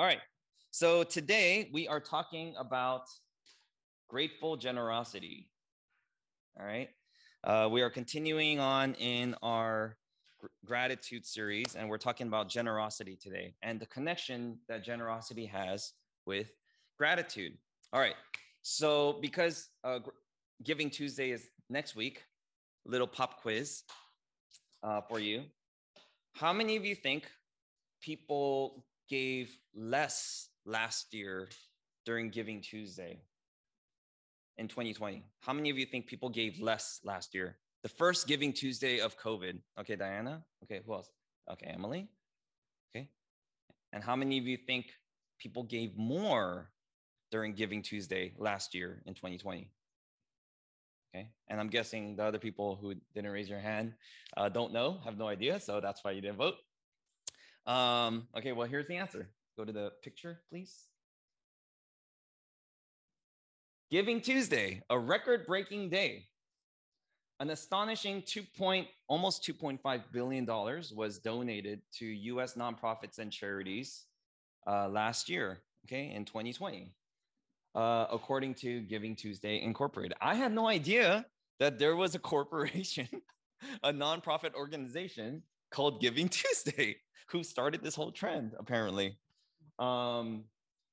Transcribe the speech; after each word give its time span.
All 0.00 0.06
right. 0.06 0.20
So 0.70 1.02
today 1.02 1.70
we 1.72 1.88
are 1.88 1.98
talking 1.98 2.54
about 2.56 3.02
grateful 4.08 4.56
generosity. 4.56 5.50
All 6.56 6.64
right. 6.64 6.88
Uh, 7.42 7.68
we 7.68 7.82
are 7.82 7.90
continuing 7.90 8.60
on 8.60 8.94
in 8.94 9.34
our 9.42 9.96
gr- 10.38 10.46
gratitude 10.64 11.26
series, 11.26 11.74
and 11.74 11.88
we're 11.88 11.98
talking 11.98 12.28
about 12.28 12.48
generosity 12.48 13.18
today 13.20 13.54
and 13.62 13.80
the 13.80 13.86
connection 13.86 14.60
that 14.68 14.84
generosity 14.84 15.46
has 15.46 15.94
with 16.26 16.52
gratitude. 16.96 17.54
All 17.92 17.98
right. 17.98 18.14
So, 18.62 19.18
because 19.20 19.68
uh, 19.82 19.98
Giving 20.62 20.90
Tuesday 20.90 21.32
is 21.32 21.48
next 21.70 21.96
week, 21.96 22.22
little 22.86 23.08
pop 23.08 23.42
quiz 23.42 23.82
uh, 24.84 25.00
for 25.08 25.18
you. 25.18 25.42
How 26.34 26.52
many 26.52 26.76
of 26.76 26.84
you 26.84 26.94
think 26.94 27.28
people 28.00 28.84
gave 29.08 29.58
less 29.74 30.48
last 30.64 31.12
year 31.14 31.48
during 32.04 32.30
Giving 32.30 32.60
Tuesday 32.60 33.20
in 34.58 34.68
2020? 34.68 35.24
How 35.40 35.52
many 35.52 35.70
of 35.70 35.78
you 35.78 35.86
think 35.86 36.06
people 36.06 36.28
gave 36.28 36.60
less 36.60 37.00
last 37.04 37.34
year? 37.34 37.56
The 37.82 37.88
first 37.88 38.26
Giving 38.26 38.52
Tuesday 38.52 39.00
of 39.00 39.18
COVID. 39.18 39.60
Okay, 39.80 39.96
Diana. 39.96 40.42
Okay, 40.64 40.80
who 40.84 40.94
else? 40.94 41.10
Okay, 41.50 41.66
Emily. 41.66 42.08
Okay. 42.94 43.08
And 43.92 44.02
how 44.02 44.16
many 44.16 44.38
of 44.38 44.46
you 44.46 44.56
think 44.56 44.86
people 45.38 45.62
gave 45.62 45.96
more 45.96 46.70
during 47.30 47.54
Giving 47.54 47.82
Tuesday 47.82 48.34
last 48.36 48.74
year 48.74 49.02
in 49.06 49.14
2020? 49.14 49.70
Okay. 51.14 51.30
And 51.48 51.58
I'm 51.58 51.68
guessing 51.68 52.16
the 52.16 52.24
other 52.24 52.38
people 52.38 52.76
who 52.76 52.94
didn't 53.14 53.30
raise 53.30 53.48
your 53.48 53.60
hand 53.60 53.94
uh, 54.36 54.48
don't 54.48 54.72
know, 54.72 54.98
have 55.04 55.16
no 55.16 55.28
idea. 55.28 55.58
So 55.60 55.80
that's 55.80 56.04
why 56.04 56.10
you 56.10 56.20
didn't 56.20 56.36
vote. 56.36 56.54
Um, 57.68 58.26
okay, 58.34 58.52
well, 58.52 58.66
here's 58.66 58.88
the 58.88 58.96
answer. 58.96 59.28
Go 59.56 59.64
to 59.64 59.72
the 59.72 59.92
picture, 60.02 60.40
please. 60.48 60.74
Giving 63.90 64.22
Tuesday, 64.22 64.82
a 64.88 64.98
record 64.98 65.46
breaking 65.46 65.90
day. 65.90 66.24
An 67.40 67.50
astonishing 67.50 68.22
2 68.26 68.42
point, 68.56 68.88
almost 69.06 69.44
$2.5 69.44 70.02
billion 70.12 70.46
was 70.96 71.18
donated 71.18 71.82
to 71.98 72.06
US 72.06 72.54
nonprofits 72.54 73.18
and 73.18 73.30
charities 73.30 74.06
uh, 74.66 74.88
last 74.88 75.28
year, 75.28 75.58
okay, 75.86 76.10
in 76.12 76.24
2020, 76.24 76.92
uh, 77.74 78.06
according 78.10 78.54
to 78.54 78.80
Giving 78.80 79.14
Tuesday 79.14 79.60
Incorporated. 79.62 80.16
I 80.20 80.34
had 80.34 80.52
no 80.52 80.66
idea 80.66 81.26
that 81.60 81.78
there 81.78 81.96
was 81.96 82.14
a 82.14 82.18
corporation, 82.18 83.08
a 83.84 83.92
nonprofit 83.92 84.54
organization 84.54 85.42
called 85.70 86.00
Giving 86.00 86.28
Tuesday, 86.40 86.96
who 87.28 87.42
started 87.42 87.82
this 87.82 87.94
whole 87.94 88.12
trend, 88.12 88.52
apparently. 88.58 89.16
Um, 89.78 90.44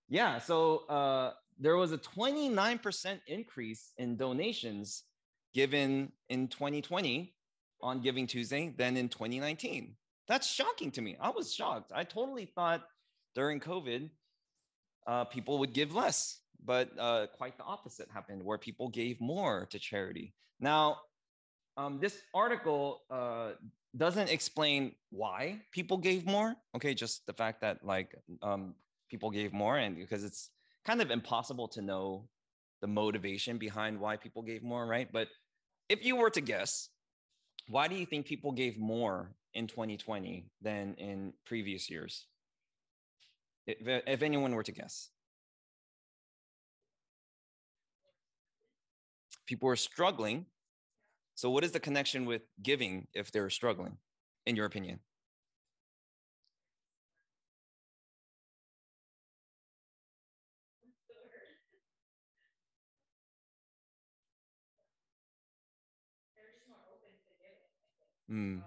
yeah, 0.10 0.40
so 0.40 0.86
uh, 0.90 1.34
there 1.60 1.76
was 1.76 1.92
a 1.92 1.98
29% 1.98 3.20
increase 3.28 3.94
in 3.98 4.18
donations 4.18 5.04
given 5.54 6.12
in 6.30 6.48
2020 6.48 7.34
on 7.82 8.02
Giving 8.02 8.28
Tuesday 8.28 8.74
than 8.78 8.98
in 8.98 9.10
2019. 9.10 9.96
That's 10.28 10.48
shocking 10.48 10.92
to 10.92 11.02
me. 11.02 11.18
I 11.20 11.30
was 11.30 11.54
shocked. 11.54 11.92
I 11.94 12.04
totally 12.04 12.46
thought 12.46 12.84
during 13.36 13.60
COVID, 13.60 14.10
uh, 15.08 15.26
people 15.26 15.60
would 15.60 15.74
give 15.74 15.94
less, 15.94 16.40
but 16.64 16.90
uh, 17.00 17.28
quite 17.38 17.58
the 17.58 17.64
opposite 17.64 18.10
happened 18.12 18.44
where 18.44 18.58
people 18.58 18.90
gave 18.90 19.22
more 19.22 19.68
to 19.70 19.78
charity. 19.78 20.34
Now, 20.60 20.98
um, 21.78 22.00
this 22.00 22.18
article 22.34 23.02
uh, 23.10 23.52
doesn't 23.98 24.30
explain 24.30 24.94
why 25.10 25.62
people 25.72 25.98
gave 25.98 26.26
more. 26.26 26.56
Okay, 26.76 26.94
just 26.94 27.26
the 27.26 27.34
fact 27.34 27.62
that 27.62 27.84
like 27.84 28.16
um, 28.42 28.76
people 29.10 29.30
gave 29.30 29.54
more, 29.54 29.78
and 29.78 29.96
because 29.96 30.24
it's 30.24 30.50
kind 30.86 31.02
of 31.02 31.12
impossible 31.12 31.68
to 31.70 31.82
know 31.82 32.28
the 32.82 32.88
motivation 32.88 33.58
behind 33.58 34.00
why 34.00 34.16
people 34.18 34.42
gave 34.42 34.64
more, 34.64 34.86
right? 34.86 35.12
But 35.12 35.30
if 35.90 36.06
you 36.06 36.16
were 36.16 36.30
to 36.32 36.42
guess, 36.42 36.90
why 37.68 37.88
do 37.88 37.96
you 37.96 38.06
think 38.06 38.26
people 38.26 38.52
gave 38.52 38.78
more 38.78 39.32
in 39.54 39.68
2020 39.68 40.46
than 40.62 40.96
in 40.96 41.34
previous 41.46 41.90
years? 41.90 42.28
If, 43.68 43.78
if 44.06 44.22
anyone 44.22 44.54
were 44.54 44.64
to 44.64 44.72
guess, 44.72 45.10
people 49.48 49.70
are 49.70 49.76
struggling. 49.76 50.46
So, 51.36 51.50
what 51.52 51.64
is 51.64 51.72
the 51.72 51.80
connection 51.80 52.26
with 52.26 52.44
giving 52.64 53.08
if 53.14 53.32
they're 53.32 53.50
struggling, 53.50 53.98
in 54.46 54.56
your 54.56 54.66
opinion? 54.66 55.00
Hmm. 68.28 68.58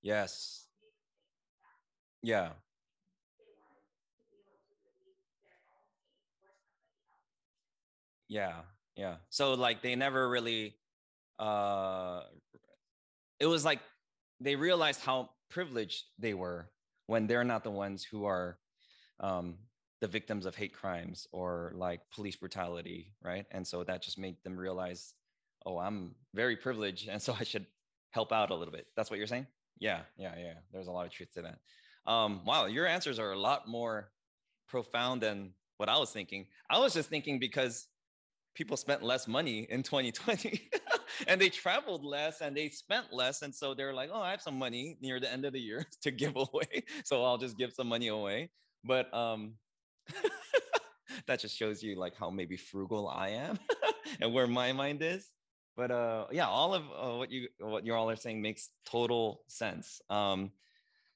Yes. 0.02 0.68
Yeah. 2.22 2.54
Yeah. 8.28 8.62
Yeah. 8.96 9.16
So 9.30 9.54
like 9.54 9.82
they 9.82 9.94
never 9.96 10.28
really 10.28 10.76
uh 11.38 12.22
it 13.40 13.46
was 13.46 13.64
like 13.64 13.80
they 14.40 14.56
realized 14.56 15.00
how 15.00 15.30
privileged 15.50 16.04
they 16.18 16.34
were 16.34 16.70
when 17.06 17.26
they're 17.26 17.44
not 17.44 17.64
the 17.64 17.70
ones 17.70 18.04
who 18.04 18.24
are 18.24 18.58
um 19.20 19.56
the 20.00 20.08
victims 20.08 20.46
of 20.46 20.54
hate 20.54 20.74
crimes 20.74 21.26
or 21.32 21.72
like 21.76 22.00
police 22.14 22.36
brutality, 22.36 23.12
right? 23.22 23.46
And 23.50 23.66
so 23.66 23.84
that 23.84 24.02
just 24.02 24.18
made 24.18 24.36
them 24.44 24.56
realize 24.56 25.14
oh, 25.66 25.78
I'm 25.78 26.14
very 26.34 26.56
privileged, 26.56 27.08
and 27.08 27.20
so 27.20 27.34
I 27.38 27.44
should 27.44 27.66
help 28.10 28.32
out 28.32 28.50
a 28.50 28.54
little 28.54 28.72
bit. 28.72 28.86
That's 28.96 29.10
what 29.10 29.18
you're 29.18 29.26
saying? 29.26 29.46
Yeah, 29.78 30.00
yeah, 30.16 30.34
yeah. 30.38 30.54
There's 30.72 30.86
a 30.86 30.92
lot 30.92 31.06
of 31.06 31.12
truth 31.12 31.32
to 31.34 31.42
that. 31.42 31.58
Um, 32.10 32.42
wow, 32.44 32.66
your 32.66 32.86
answers 32.86 33.18
are 33.18 33.32
a 33.32 33.38
lot 33.38 33.66
more 33.66 34.10
profound 34.68 35.22
than 35.22 35.52
what 35.78 35.88
I 35.88 35.98
was 35.98 36.10
thinking. 36.10 36.46
I 36.70 36.78
was 36.78 36.94
just 36.94 37.08
thinking 37.08 37.38
because 37.38 37.88
people 38.54 38.76
spent 38.76 39.02
less 39.02 39.26
money 39.26 39.66
in 39.70 39.82
2020 39.82 40.70
and 41.26 41.40
they 41.40 41.48
traveled 41.48 42.04
less 42.04 42.40
and 42.40 42.56
they 42.56 42.68
spent 42.68 43.12
less. 43.12 43.42
And 43.42 43.52
so 43.52 43.74
they're 43.74 43.94
like, 43.94 44.10
oh, 44.12 44.20
I 44.20 44.30
have 44.30 44.42
some 44.42 44.58
money 44.58 44.96
near 45.00 45.18
the 45.18 45.32
end 45.32 45.44
of 45.44 45.52
the 45.52 45.60
year 45.60 45.84
to 46.02 46.10
give 46.10 46.36
away. 46.36 46.84
So 47.04 47.24
I'll 47.24 47.38
just 47.38 47.58
give 47.58 47.72
some 47.72 47.88
money 47.88 48.08
away. 48.08 48.50
But 48.84 49.12
um, 49.14 49.54
that 51.26 51.40
just 51.40 51.56
shows 51.56 51.82
you 51.82 51.96
like 51.96 52.16
how 52.16 52.30
maybe 52.30 52.56
frugal 52.56 53.08
I 53.08 53.30
am 53.30 53.58
and 54.20 54.32
where 54.32 54.46
my 54.46 54.72
mind 54.72 55.02
is. 55.02 55.30
But 55.76 55.90
uh, 55.90 56.26
yeah, 56.30 56.46
all 56.46 56.74
of 56.74 56.82
uh, 56.82 57.16
what 57.18 57.30
you 57.30 57.48
what 57.58 57.84
you 57.84 57.94
all 57.94 58.08
are 58.08 58.16
saying 58.16 58.40
makes 58.40 58.70
total 58.86 59.42
sense. 59.48 60.00
Um, 60.08 60.52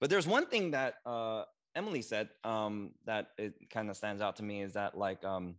but 0.00 0.11
there's 0.11 0.26
one 0.26 0.46
thing 0.46 0.73
that 0.73 0.94
uh, 1.06 1.44
Emily 1.76 2.02
said 2.02 2.31
um, 2.44 2.90
that 3.05 3.29
it 3.38 3.55
kind 3.70 3.88
of 3.88 3.96
stands 3.96 4.20
out 4.20 4.37
to 4.37 4.43
me 4.43 4.62
is 4.62 4.73
that 4.73 4.99
like 4.99 5.25
um, 5.25 5.55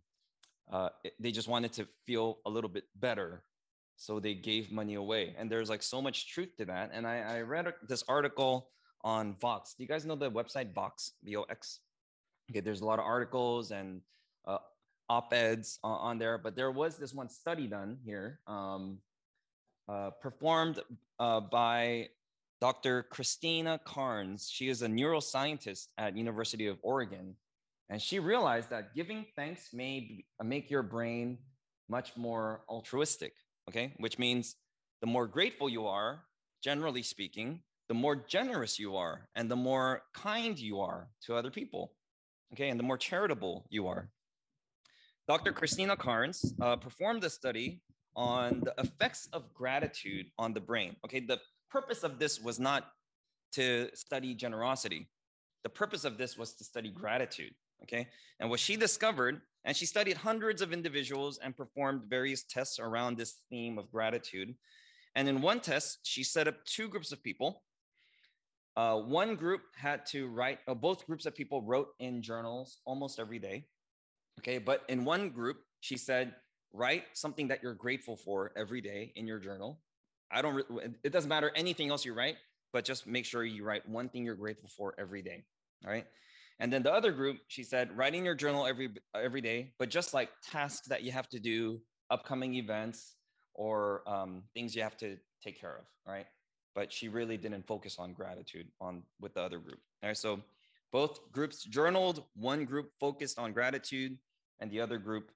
uh, 0.70 0.90
it, 1.02 1.14
they 1.18 1.30
just 1.30 1.48
wanted 1.48 1.72
to 1.74 1.86
feel 2.06 2.38
a 2.44 2.50
little 2.50 2.68
bit 2.68 2.84
better, 2.94 3.42
so 3.96 4.20
they 4.20 4.34
gave 4.34 4.70
money 4.70 4.94
away, 4.94 5.34
and 5.38 5.50
there's 5.50 5.70
like 5.70 5.82
so 5.82 6.02
much 6.02 6.32
truth 6.32 6.54
to 6.58 6.66
that. 6.66 6.90
And 6.92 7.06
I, 7.06 7.20
I 7.20 7.40
read 7.40 7.72
this 7.88 8.04
article 8.06 8.68
on 9.02 9.34
Vox. 9.40 9.74
Do 9.74 9.82
you 9.82 9.88
guys 9.88 10.04
know 10.04 10.14
the 10.14 10.30
website 10.30 10.74
Vox? 10.74 11.12
V 11.24 11.36
O 11.36 11.42
X. 11.44 11.80
Okay, 12.50 12.60
there's 12.60 12.80
a 12.80 12.84
lot 12.84 12.98
of 12.98 13.04
articles 13.04 13.70
and 13.70 14.00
uh, 14.44 14.58
op-eds 15.08 15.78
on, 15.84 15.98
on, 16.00 16.18
there, 16.18 16.36
but 16.36 16.56
there 16.56 16.72
was 16.72 16.96
this 16.96 17.14
one 17.14 17.28
study 17.28 17.68
done 17.68 17.98
here, 18.04 18.40
um, 18.48 18.98
uh, 19.88 20.10
performed 20.20 20.80
uh, 21.20 21.40
by 21.40 22.08
Dr. 22.60 23.04
Christina 23.04 23.78
Karns. 23.84 24.50
She 24.50 24.68
is 24.68 24.82
a 24.82 24.88
neuroscientist 24.88 25.88
at 25.96 26.16
University 26.16 26.66
of 26.66 26.78
Oregon, 26.82 27.36
and 27.88 28.02
she 28.02 28.18
realized 28.18 28.70
that 28.70 28.94
giving 28.96 29.26
thanks 29.36 29.72
may 29.72 30.24
make 30.42 30.70
your 30.70 30.82
brain 30.82 31.38
much 31.88 32.16
more 32.16 32.62
altruistic, 32.68 33.34
okay? 33.68 33.92
Which 33.98 34.18
means 34.18 34.56
the 35.00 35.06
more 35.06 35.28
grateful 35.28 35.68
you 35.68 35.86
are, 35.86 36.24
generally 36.62 37.02
speaking, 37.02 37.60
the 37.88 37.94
more 37.94 38.16
generous 38.16 38.78
you 38.78 38.96
are 38.96 39.28
and 39.34 39.50
the 39.50 39.56
more 39.56 40.02
kind 40.14 40.58
you 40.58 40.80
are 40.80 41.08
to 41.26 41.34
other 41.34 41.50
people, 41.50 41.92
okay? 42.52 42.68
And 42.68 42.78
the 42.78 42.84
more 42.84 42.98
charitable 42.98 43.66
you 43.70 43.86
are. 43.86 44.10
Dr. 45.28 45.52
Christina 45.52 45.96
Karns 45.96 46.54
uh, 46.60 46.76
performed 46.76 47.22
a 47.24 47.30
study 47.30 47.80
on 48.16 48.62
the 48.64 48.74
effects 48.78 49.28
of 49.32 49.54
gratitude 49.54 50.26
on 50.38 50.52
the 50.52 50.60
brain. 50.60 50.96
Okay, 51.04 51.20
the 51.20 51.38
purpose 51.70 52.02
of 52.02 52.18
this 52.18 52.40
was 52.40 52.58
not 52.58 52.88
to 53.52 53.88
study 53.94 54.34
generosity. 54.34 55.08
The 55.62 55.68
purpose 55.68 56.04
of 56.04 56.18
this 56.18 56.36
was 56.36 56.54
to 56.54 56.64
study 56.64 56.90
gratitude. 56.90 57.54
Okay. 57.82 58.08
And 58.40 58.50
what 58.50 58.60
she 58.60 58.76
discovered, 58.76 59.40
and 59.64 59.76
she 59.76 59.86
studied 59.86 60.16
hundreds 60.16 60.62
of 60.62 60.72
individuals 60.72 61.38
and 61.42 61.56
performed 61.56 62.02
various 62.08 62.42
tests 62.44 62.78
around 62.78 63.16
this 63.16 63.36
theme 63.48 63.78
of 63.78 63.90
gratitude. 63.90 64.54
And 65.14 65.28
in 65.28 65.40
one 65.40 65.60
test, 65.60 66.00
she 66.02 66.22
set 66.22 66.48
up 66.48 66.64
two 66.64 66.88
groups 66.88 67.12
of 67.12 67.22
people. 67.22 67.62
Uh, 68.76 68.96
one 68.96 69.34
group 69.34 69.62
had 69.76 70.06
to 70.06 70.28
write, 70.28 70.60
uh, 70.68 70.74
both 70.74 71.06
groups 71.06 71.26
of 71.26 71.34
people 71.34 71.62
wrote 71.62 71.88
in 71.98 72.22
journals 72.22 72.78
almost 72.86 73.18
every 73.18 73.38
day. 73.38 73.66
Okay. 74.38 74.58
But 74.58 74.84
in 74.88 75.04
one 75.04 75.30
group, 75.30 75.58
she 75.80 75.96
said, 75.96 76.34
write 76.72 77.04
something 77.14 77.48
that 77.48 77.62
you're 77.62 77.74
grateful 77.74 78.16
for 78.16 78.52
every 78.56 78.80
day 78.80 79.12
in 79.16 79.26
your 79.26 79.38
journal. 79.38 79.80
I 80.32 80.40
don't, 80.42 80.64
it 81.02 81.12
doesn't 81.12 81.28
matter 81.28 81.50
anything 81.56 81.90
else 81.90 82.04
you 82.04 82.14
write, 82.14 82.36
but 82.72 82.84
just 82.84 83.06
make 83.06 83.24
sure 83.24 83.44
you 83.44 83.64
write 83.64 83.88
one 83.88 84.08
thing 84.08 84.24
you're 84.24 84.36
grateful 84.36 84.70
for 84.76 84.94
every 84.98 85.22
day. 85.22 85.44
All 85.84 85.90
right. 85.90 86.06
And 86.60 86.72
then 86.72 86.82
the 86.82 86.92
other 86.92 87.10
group, 87.10 87.38
she 87.48 87.64
said, 87.64 87.96
writing 87.96 88.24
your 88.24 88.34
journal 88.34 88.66
every 88.66 88.90
every 89.14 89.40
day, 89.40 89.72
but 89.78 89.88
just 89.88 90.12
like 90.12 90.28
tasks 90.42 90.86
that 90.88 91.02
you 91.02 91.10
have 91.10 91.28
to 91.30 91.40
do, 91.40 91.80
upcoming 92.10 92.54
events, 92.54 93.16
or 93.54 94.02
um, 94.06 94.42
things 94.54 94.76
you 94.76 94.82
have 94.82 94.96
to 94.98 95.16
take 95.42 95.58
care 95.58 95.74
of. 95.74 95.84
All 96.06 96.12
right. 96.12 96.26
But 96.74 96.92
she 96.92 97.08
really 97.08 97.36
didn't 97.36 97.66
focus 97.66 97.96
on 97.98 98.12
gratitude 98.12 98.68
on 98.80 99.02
with 99.20 99.34
the 99.34 99.42
other 99.42 99.58
group. 99.58 99.80
All 100.02 100.08
right. 100.08 100.16
So 100.16 100.40
both 100.92 101.30
groups 101.32 101.64
journaled. 101.64 102.24
One 102.34 102.64
group 102.64 102.92
focused 102.98 103.38
on 103.38 103.52
gratitude, 103.52 104.18
and 104.60 104.70
the 104.70 104.80
other 104.80 104.98
group 104.98 105.30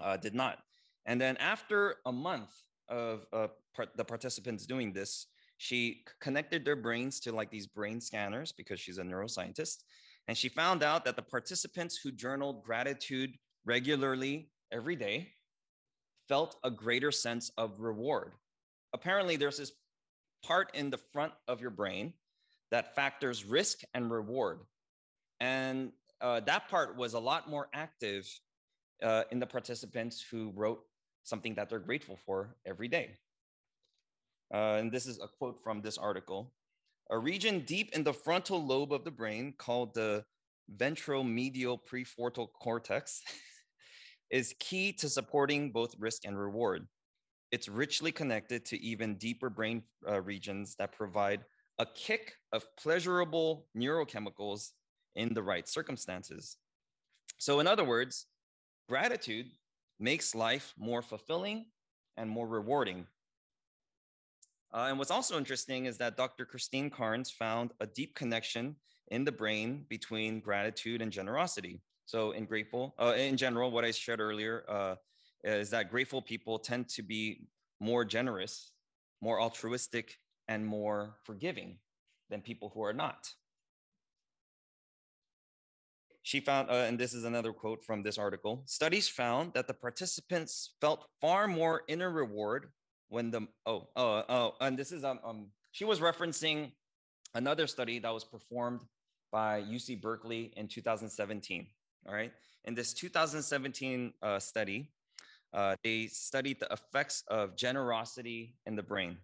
uh, 0.00 0.16
did 0.16 0.34
not. 0.34 0.58
And 1.06 1.20
then 1.20 1.36
after 1.38 1.96
a 2.06 2.12
month 2.12 2.50
of 2.88 3.26
uh, 3.32 3.48
part, 3.74 3.90
the 3.96 4.04
participants 4.04 4.66
doing 4.66 4.92
this, 4.92 5.26
she 5.56 6.04
connected 6.20 6.64
their 6.64 6.76
brains 6.76 7.20
to 7.20 7.32
like 7.32 7.50
these 7.50 7.66
brain 7.66 8.00
scanners 8.00 8.52
because 8.52 8.80
she's 8.80 8.98
a 8.98 9.02
neuroscientist. 9.02 9.84
And 10.28 10.36
she 10.36 10.48
found 10.48 10.82
out 10.82 11.04
that 11.04 11.16
the 11.16 11.22
participants 11.22 11.98
who 12.02 12.12
journaled 12.12 12.62
gratitude 12.62 13.36
regularly 13.64 14.50
every 14.70 14.96
day 14.96 15.32
felt 16.28 16.56
a 16.64 16.70
greater 16.70 17.10
sense 17.10 17.50
of 17.56 17.80
reward. 17.80 18.32
Apparently, 18.92 19.36
there's 19.36 19.58
this 19.58 19.72
part 20.42 20.74
in 20.74 20.90
the 20.90 20.98
front 21.12 21.32
of 21.48 21.60
your 21.60 21.70
brain 21.70 22.12
that 22.70 22.94
factors 22.94 23.44
risk 23.44 23.80
and 23.94 24.10
reward. 24.10 24.60
And 25.40 25.92
uh, 26.20 26.40
that 26.40 26.68
part 26.68 26.96
was 26.96 27.14
a 27.14 27.18
lot 27.18 27.50
more 27.50 27.68
active 27.74 28.28
uh, 29.02 29.24
in 29.30 29.40
the 29.40 29.46
participants 29.46 30.24
who 30.30 30.52
wrote 30.54 30.80
something 31.24 31.54
that 31.54 31.68
they're 31.68 31.78
grateful 31.78 32.18
for 32.24 32.56
every 32.66 32.88
day. 32.88 33.10
Uh, 34.52 34.76
and 34.78 34.92
this 34.92 35.06
is 35.06 35.18
a 35.18 35.28
quote 35.28 35.62
from 35.62 35.80
this 35.80 35.98
article. 35.98 36.52
A 37.10 37.18
region 37.18 37.60
deep 37.60 37.94
in 37.94 38.04
the 38.04 38.12
frontal 38.12 38.64
lobe 38.64 38.92
of 38.92 39.04
the 39.04 39.10
brain 39.10 39.54
called 39.58 39.94
the 39.94 40.24
ventromedial 40.76 41.78
prefrontal 41.90 42.48
cortex 42.52 43.22
is 44.30 44.54
key 44.58 44.92
to 44.94 45.08
supporting 45.08 45.72
both 45.72 45.94
risk 45.98 46.24
and 46.24 46.38
reward. 46.38 46.86
It's 47.52 47.68
richly 47.68 48.10
connected 48.10 48.64
to 48.66 48.82
even 48.82 49.16
deeper 49.16 49.50
brain 49.50 49.82
uh, 50.08 50.20
regions 50.22 50.74
that 50.76 50.92
provide 50.92 51.44
a 51.78 51.86
kick 51.94 52.34
of 52.52 52.64
pleasurable 52.76 53.66
neurochemicals 53.76 54.70
in 55.14 55.32
the 55.34 55.42
right 55.42 55.68
circumstances. 55.68 56.56
So, 57.38 57.60
in 57.60 57.66
other 57.66 57.84
words, 57.84 58.26
Gratitude 58.88 59.46
makes 60.00 60.34
life 60.34 60.74
more 60.76 61.02
fulfilling 61.02 61.66
and 62.16 62.28
more 62.28 62.46
rewarding. 62.46 63.06
Uh, 64.74 64.86
and 64.88 64.98
what's 64.98 65.10
also 65.10 65.38
interesting 65.38 65.86
is 65.86 65.96
that 65.98 66.16
Dr. 66.16 66.44
Christine 66.44 66.90
Karns 66.90 67.30
found 67.30 67.72
a 67.80 67.86
deep 67.86 68.14
connection 68.14 68.76
in 69.08 69.24
the 69.24 69.32
brain 69.32 69.86
between 69.88 70.40
gratitude 70.40 71.00
and 71.00 71.12
generosity. 71.12 71.80
So, 72.04 72.32
in 72.32 72.44
grateful, 72.44 72.94
uh, 73.00 73.14
in 73.16 73.36
general, 73.36 73.70
what 73.70 73.84
I 73.84 73.92
shared 73.92 74.20
earlier 74.20 74.64
uh, 74.68 74.96
is 75.44 75.70
that 75.70 75.90
grateful 75.90 76.22
people 76.22 76.58
tend 76.58 76.88
to 76.90 77.02
be 77.02 77.46
more 77.80 78.04
generous, 78.04 78.72
more 79.20 79.40
altruistic, 79.40 80.18
and 80.48 80.66
more 80.66 81.16
forgiving 81.24 81.78
than 82.30 82.40
people 82.40 82.70
who 82.74 82.82
are 82.82 82.92
not. 82.92 83.32
She 86.22 86.38
found, 86.38 86.70
uh, 86.70 86.74
and 86.74 86.98
this 86.98 87.14
is 87.14 87.24
another 87.24 87.52
quote 87.52 87.84
from 87.84 88.02
this 88.02 88.16
article 88.16 88.62
studies 88.66 89.08
found 89.08 89.54
that 89.54 89.66
the 89.66 89.74
participants 89.74 90.74
felt 90.80 91.06
far 91.20 91.48
more 91.48 91.82
inner 91.88 92.10
reward 92.10 92.68
when 93.08 93.30
the, 93.30 93.46
oh, 93.66 93.88
oh, 93.96 94.24
oh, 94.28 94.54
and 94.60 94.78
this 94.78 94.92
is, 94.92 95.04
um, 95.04 95.18
um, 95.24 95.48
she 95.72 95.84
was 95.84 95.98
referencing 95.98 96.70
another 97.34 97.66
study 97.66 97.98
that 97.98 98.14
was 98.14 98.24
performed 98.24 98.80
by 99.32 99.62
UC 99.62 100.00
Berkeley 100.00 100.52
in 100.56 100.68
2017. 100.68 101.66
All 102.06 102.14
right. 102.14 102.32
In 102.64 102.74
this 102.74 102.92
2017 102.92 104.12
uh, 104.22 104.38
study, 104.38 104.90
uh, 105.54 105.76
they 105.84 106.06
studied 106.06 106.60
the 106.60 106.68
effects 106.72 107.24
of 107.28 107.56
generosity 107.56 108.56
in 108.66 108.76
the 108.76 108.82
brain. 108.82 109.18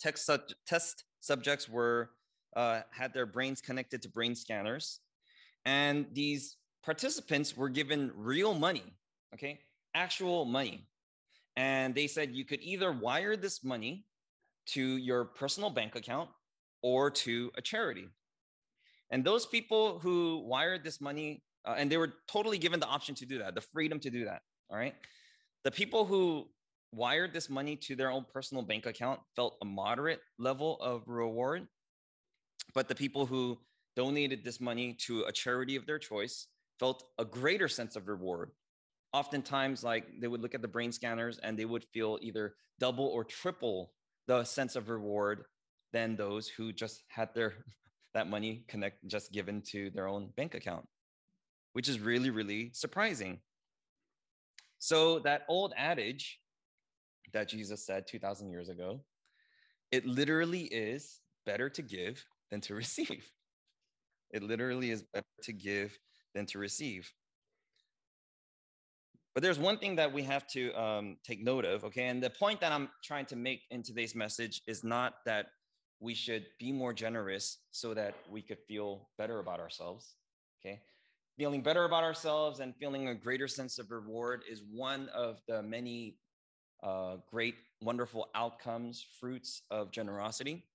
Text 0.00 0.26
su- 0.26 0.38
test 0.66 1.04
subjects 1.20 1.68
were 1.68 2.10
uh, 2.56 2.80
had 2.90 3.12
their 3.14 3.26
brains 3.26 3.60
connected 3.60 4.02
to 4.02 4.08
brain 4.08 4.34
scanners 4.34 5.00
and 5.64 6.06
these 6.12 6.56
participants 6.82 7.56
were 7.56 7.68
given 7.68 8.10
real 8.14 8.54
money, 8.54 8.94
okay, 9.34 9.60
actual 9.94 10.44
money. 10.44 10.86
And 11.56 11.94
they 11.94 12.06
said 12.06 12.30
you 12.32 12.44
could 12.44 12.60
either 12.62 12.92
wire 12.92 13.36
this 13.36 13.62
money 13.62 14.06
to 14.66 14.96
your 14.96 15.24
personal 15.24 15.70
bank 15.70 15.96
account 15.96 16.30
or 16.82 17.10
to 17.10 17.50
a 17.56 17.62
charity. 17.62 18.08
And 19.10 19.24
those 19.24 19.44
people 19.44 19.98
who 19.98 20.44
wired 20.46 20.84
this 20.84 21.00
money, 21.00 21.42
uh, 21.66 21.74
and 21.76 21.90
they 21.90 21.96
were 21.96 22.12
totally 22.28 22.58
given 22.58 22.80
the 22.80 22.86
option 22.86 23.14
to 23.16 23.26
do 23.26 23.38
that, 23.38 23.54
the 23.54 23.60
freedom 23.60 23.98
to 24.00 24.10
do 24.10 24.24
that. 24.24 24.42
All 24.70 24.78
right. 24.78 24.94
The 25.64 25.70
people 25.70 26.04
who 26.04 26.48
wired 26.92 27.32
this 27.32 27.48
money 27.50 27.76
to 27.76 27.96
their 27.96 28.10
own 28.10 28.24
personal 28.32 28.62
bank 28.62 28.86
account 28.86 29.20
felt 29.36 29.56
a 29.62 29.64
moderate 29.64 30.20
level 30.38 30.78
of 30.80 31.06
reward. 31.06 31.68
But 32.74 32.88
the 32.88 32.94
people 32.94 33.26
who 33.26 33.58
donated 33.96 34.44
this 34.44 34.60
money 34.60 34.94
to 35.06 35.22
a 35.24 35.32
charity 35.32 35.76
of 35.76 35.86
their 35.86 35.98
choice 35.98 36.46
felt 36.78 37.04
a 37.18 37.24
greater 37.24 37.68
sense 37.68 37.96
of 37.96 38.08
reward. 38.08 38.52
oftentimes 39.12 39.82
like 39.84 40.06
they 40.20 40.28
would 40.28 40.40
look 40.42 40.54
at 40.54 40.62
the 40.62 40.68
brain 40.68 40.92
scanners 40.92 41.38
and 41.42 41.58
they 41.58 41.64
would 41.64 41.84
feel 41.84 42.18
either 42.22 42.54
double 42.78 43.06
or 43.06 43.24
triple 43.24 43.92
the 44.26 44.44
sense 44.44 44.76
of 44.76 44.88
reward 44.88 45.44
than 45.92 46.16
those 46.16 46.48
who 46.48 46.72
just 46.72 47.04
had 47.08 47.28
their 47.34 47.54
that 48.14 48.28
money 48.28 48.64
connect 48.68 49.06
just 49.06 49.32
given 49.32 49.62
to 49.62 49.90
their 49.90 50.06
own 50.08 50.30
bank 50.36 50.54
account 50.54 50.86
which 51.72 51.88
is 51.88 52.00
really 52.00 52.30
really 52.30 52.70
surprising 52.72 53.40
so 54.80 55.20
that 55.20 55.42
old 55.48 55.72
adage 55.76 56.40
that 57.32 57.48
jesus 57.48 57.86
said 57.86 58.06
2000 58.08 58.50
years 58.50 58.68
ago 58.68 59.00
it 59.92 60.04
literally 60.04 60.62
is 60.62 61.20
better 61.46 61.70
to 61.70 61.82
give 61.82 62.24
than 62.50 62.60
to 62.60 62.74
receive 62.82 63.24
it 64.32 64.42
literally 64.42 64.90
is 64.90 65.02
better 65.02 65.26
to 65.42 65.52
give 65.52 65.96
than 66.34 66.46
to 66.46 66.58
receive 66.58 67.12
but 69.34 69.42
there's 69.44 69.58
one 69.58 69.78
thing 69.78 69.96
that 69.96 70.12
we 70.12 70.22
have 70.24 70.46
to 70.48 70.72
um, 70.72 71.16
take 71.22 71.42
note 71.42 71.64
of, 71.64 71.84
okay? 71.84 72.08
And 72.08 72.22
the 72.22 72.30
point 72.30 72.60
that 72.60 72.72
I'm 72.72 72.88
trying 73.02 73.26
to 73.26 73.36
make 73.36 73.62
in 73.70 73.82
today's 73.82 74.14
message 74.14 74.60
is 74.66 74.82
not 74.82 75.14
that 75.24 75.46
we 76.00 76.14
should 76.14 76.46
be 76.58 76.72
more 76.72 76.92
generous 76.92 77.58
so 77.70 77.94
that 77.94 78.14
we 78.28 78.42
could 78.42 78.58
feel 78.66 79.08
better 79.18 79.38
about 79.38 79.60
ourselves, 79.60 80.16
okay? 80.60 80.80
Feeling 81.40 81.62
better 81.62 81.86
about 81.86 82.04
ourselves 82.04 82.60
and 82.60 82.76
feeling 82.76 83.08
a 83.08 83.14
greater 83.14 83.48
sense 83.48 83.78
of 83.78 83.90
reward 83.90 84.42
is 84.46 84.62
one 84.70 85.08
of 85.08 85.40
the 85.48 85.62
many 85.62 86.18
uh, 86.82 87.16
great, 87.30 87.54
wonderful 87.80 88.28
outcomes, 88.34 89.06
fruits 89.18 89.62
of 89.70 89.90
generosity. 89.90 90.66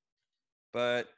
But 0.74 1.10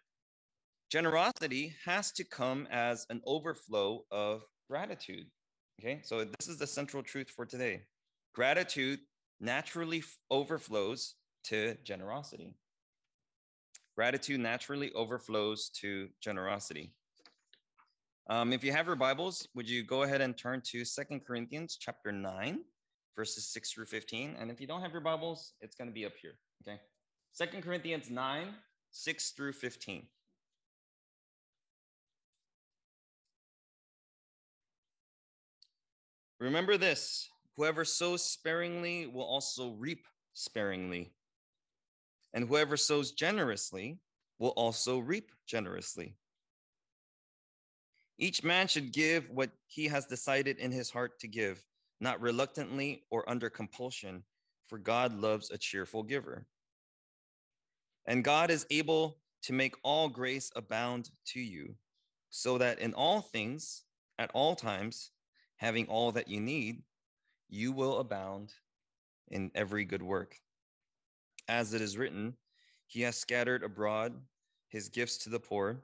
generosity 0.91 1.73
has 1.85 2.11
to 2.11 2.25
come 2.25 2.67
as 2.69 3.05
an 3.09 3.21
overflow 3.25 4.03
of 4.11 4.43
gratitude. 4.69 5.27
Okay, 5.79 6.01
so 6.03 6.25
this 6.25 6.49
is 6.49 6.57
the 6.57 6.67
central 6.67 7.01
truth 7.01 7.29
for 7.29 7.45
today. 7.45 7.83
Gratitude 8.35 8.99
naturally 9.39 10.03
overflows 10.29 11.15
to 11.45 11.77
generosity. 11.85 12.53
Gratitude 13.95 14.41
naturally 14.41 14.91
overflows 14.91 15.69
to 15.79 16.09
generosity. 16.19 16.91
Um, 18.29 18.51
if 18.51 18.61
you 18.61 18.73
have 18.73 18.87
your 18.87 18.97
Bibles, 18.97 19.47
would 19.55 19.69
you 19.69 19.83
go 19.83 20.03
ahead 20.03 20.19
and 20.19 20.37
turn 20.37 20.61
to 20.65 20.83
Second 20.83 21.21
Corinthians 21.25 21.77
chapter 21.79 22.11
9, 22.11 22.59
verses 23.15 23.47
6 23.53 23.71
through 23.71 23.85
15? 23.85 24.35
And 24.37 24.51
if 24.51 24.59
you 24.59 24.67
don't 24.67 24.81
have 24.81 24.91
your 24.91 24.99
Bibles, 24.99 25.53
it's 25.61 25.77
going 25.77 25.87
to 25.87 25.93
be 25.93 26.05
up 26.05 26.11
here. 26.21 26.33
Okay. 26.61 26.77
Second 27.31 27.63
Corinthians 27.63 28.09
9, 28.09 28.47
6 28.91 29.29
through 29.29 29.53
15. 29.53 30.07
Remember 36.41 36.77
this 36.77 37.29
whoever 37.55 37.85
sows 37.85 38.23
sparingly 38.23 39.07
will 39.07 39.23
also 39.23 39.71
reap 39.71 40.05
sparingly, 40.33 41.13
and 42.33 42.45
whoever 42.45 42.75
sows 42.75 43.13
generously 43.13 43.99
will 44.37 44.49
also 44.49 44.99
reap 44.99 45.31
generously. 45.47 46.17
Each 48.19 48.43
man 48.43 48.67
should 48.67 48.91
give 48.91 49.29
what 49.29 49.51
he 49.67 49.85
has 49.87 50.05
decided 50.05 50.57
in 50.57 50.71
his 50.71 50.89
heart 50.89 51.19
to 51.19 51.27
give, 51.27 51.63
not 51.99 52.19
reluctantly 52.19 53.03
or 53.11 53.29
under 53.29 53.49
compulsion, 53.49 54.23
for 54.67 54.79
God 54.79 55.13
loves 55.13 55.51
a 55.51 55.57
cheerful 55.57 56.03
giver. 56.03 56.47
And 58.07 58.23
God 58.23 58.49
is 58.49 58.65
able 58.71 59.19
to 59.43 59.53
make 59.53 59.75
all 59.83 60.09
grace 60.09 60.51
abound 60.55 61.11
to 61.27 61.39
you, 61.39 61.75
so 62.29 62.57
that 62.57 62.79
in 62.79 62.93
all 62.93 63.21
things, 63.21 63.83
at 64.17 64.31
all 64.33 64.55
times, 64.55 65.11
having 65.57 65.87
all 65.87 66.11
that 66.13 66.27
you 66.27 66.41
need, 66.41 66.83
you 67.49 67.71
will 67.71 67.99
abound 67.99 68.51
in 69.29 69.51
every 69.53 69.85
good 69.85 70.01
work. 70.01 70.35
As 71.47 71.73
it 71.73 71.81
is 71.81 71.97
written, 71.97 72.35
He 72.87 73.01
has 73.01 73.15
scattered 73.15 73.63
abroad 73.63 74.13
His 74.69 74.89
gifts 74.89 75.17
to 75.19 75.29
the 75.29 75.39
poor, 75.39 75.83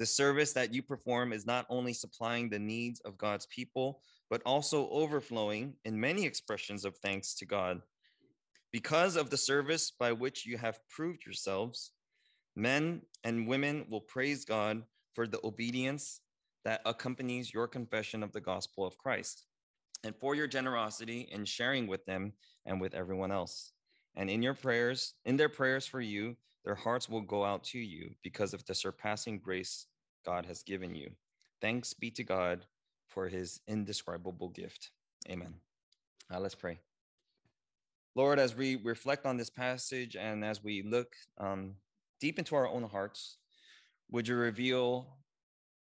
The 0.00 0.06
service 0.06 0.54
that 0.54 0.72
you 0.72 0.82
perform 0.82 1.30
is 1.30 1.44
not 1.44 1.66
only 1.68 1.92
supplying 1.92 2.48
the 2.48 2.58
needs 2.58 3.00
of 3.00 3.18
God's 3.18 3.44
people, 3.44 4.00
but 4.30 4.40
also 4.46 4.88
overflowing 4.88 5.74
in 5.84 6.00
many 6.00 6.24
expressions 6.24 6.86
of 6.86 6.96
thanks 6.96 7.34
to 7.34 7.44
God. 7.44 7.82
Because 8.72 9.14
of 9.14 9.28
the 9.28 9.36
service 9.36 9.90
by 9.90 10.12
which 10.12 10.46
you 10.46 10.56
have 10.56 10.80
proved 10.88 11.26
yourselves, 11.26 11.92
men 12.56 13.02
and 13.24 13.46
women 13.46 13.84
will 13.90 14.00
praise 14.00 14.46
God 14.46 14.82
for 15.12 15.26
the 15.26 15.40
obedience 15.44 16.22
that 16.64 16.80
accompanies 16.86 17.52
your 17.52 17.68
confession 17.68 18.22
of 18.22 18.32
the 18.32 18.40
gospel 18.40 18.86
of 18.86 18.96
Christ, 18.96 19.44
and 20.02 20.16
for 20.16 20.34
your 20.34 20.46
generosity 20.46 21.28
in 21.30 21.44
sharing 21.44 21.86
with 21.86 22.06
them 22.06 22.32
and 22.64 22.80
with 22.80 22.94
everyone 22.94 23.32
else. 23.32 23.72
And 24.16 24.30
in 24.30 24.42
your 24.42 24.54
prayers, 24.54 25.12
in 25.26 25.36
their 25.36 25.50
prayers 25.50 25.86
for 25.86 26.00
you, 26.00 26.36
their 26.64 26.74
hearts 26.74 27.08
will 27.08 27.20
go 27.20 27.44
out 27.44 27.64
to 27.64 27.78
you 27.78 28.12
because 28.22 28.54
of 28.54 28.64
the 28.64 28.74
surpassing 28.74 29.38
grace 29.38 29.86
God 30.24 30.46
has 30.46 30.62
given 30.62 30.94
you. 30.94 31.10
Thanks 31.60 31.94
be 31.94 32.10
to 32.12 32.24
God 32.24 32.66
for 33.08 33.28
his 33.28 33.60
indescribable 33.66 34.48
gift. 34.48 34.90
Amen. 35.28 35.54
Now 36.30 36.38
let's 36.38 36.54
pray. 36.54 36.78
Lord, 38.14 38.38
as 38.38 38.56
we 38.56 38.76
reflect 38.76 39.26
on 39.26 39.36
this 39.36 39.50
passage 39.50 40.16
and 40.16 40.44
as 40.44 40.62
we 40.62 40.82
look 40.82 41.14
um, 41.38 41.74
deep 42.20 42.38
into 42.38 42.54
our 42.54 42.68
own 42.68 42.84
hearts, 42.84 43.36
would 44.10 44.26
you 44.26 44.36
reveal 44.36 45.06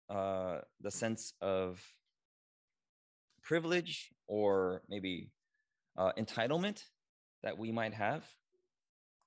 uh, 0.08 0.58
the 0.80 0.90
sense 0.90 1.32
of 1.40 1.80
privilege 3.42 4.10
or 4.26 4.82
maybe 4.88 5.30
uh, 5.96 6.12
entitlement 6.18 6.82
that 7.42 7.56
we 7.56 7.70
might 7.72 7.94
have, 7.94 8.24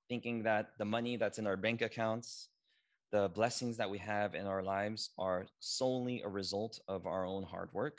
thinking 0.08 0.42
that 0.42 0.70
the 0.78 0.84
money 0.84 1.16
that's 1.16 1.38
in 1.38 1.46
our 1.46 1.56
bank 1.56 1.82
accounts, 1.82 2.48
the 3.14 3.28
blessings 3.28 3.76
that 3.76 3.88
we 3.88 3.98
have 3.98 4.34
in 4.34 4.44
our 4.44 4.60
lives 4.60 5.10
are 5.16 5.46
solely 5.60 6.22
a 6.22 6.28
result 6.28 6.80
of 6.88 7.06
our 7.06 7.24
own 7.24 7.44
hard 7.44 7.72
work. 7.72 7.98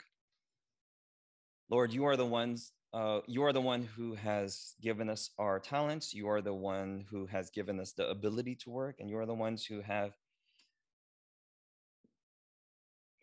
Lord, 1.70 1.90
you 1.90 2.04
are 2.04 2.18
the 2.18 2.26
ones. 2.26 2.72
Uh, 2.92 3.20
you 3.26 3.42
are 3.42 3.54
the 3.54 3.62
one 3.62 3.88
who 3.96 4.14
has 4.16 4.74
given 4.82 5.08
us 5.08 5.30
our 5.38 5.58
talents. 5.58 6.12
You 6.12 6.28
are 6.28 6.42
the 6.42 6.52
one 6.52 7.06
who 7.10 7.24
has 7.28 7.48
given 7.48 7.80
us 7.80 7.92
the 7.92 8.06
ability 8.10 8.56
to 8.56 8.68
work, 8.68 8.96
and 9.00 9.08
you 9.08 9.16
are 9.16 9.24
the 9.24 9.32
ones 9.32 9.64
who 9.64 9.80
have 9.80 10.12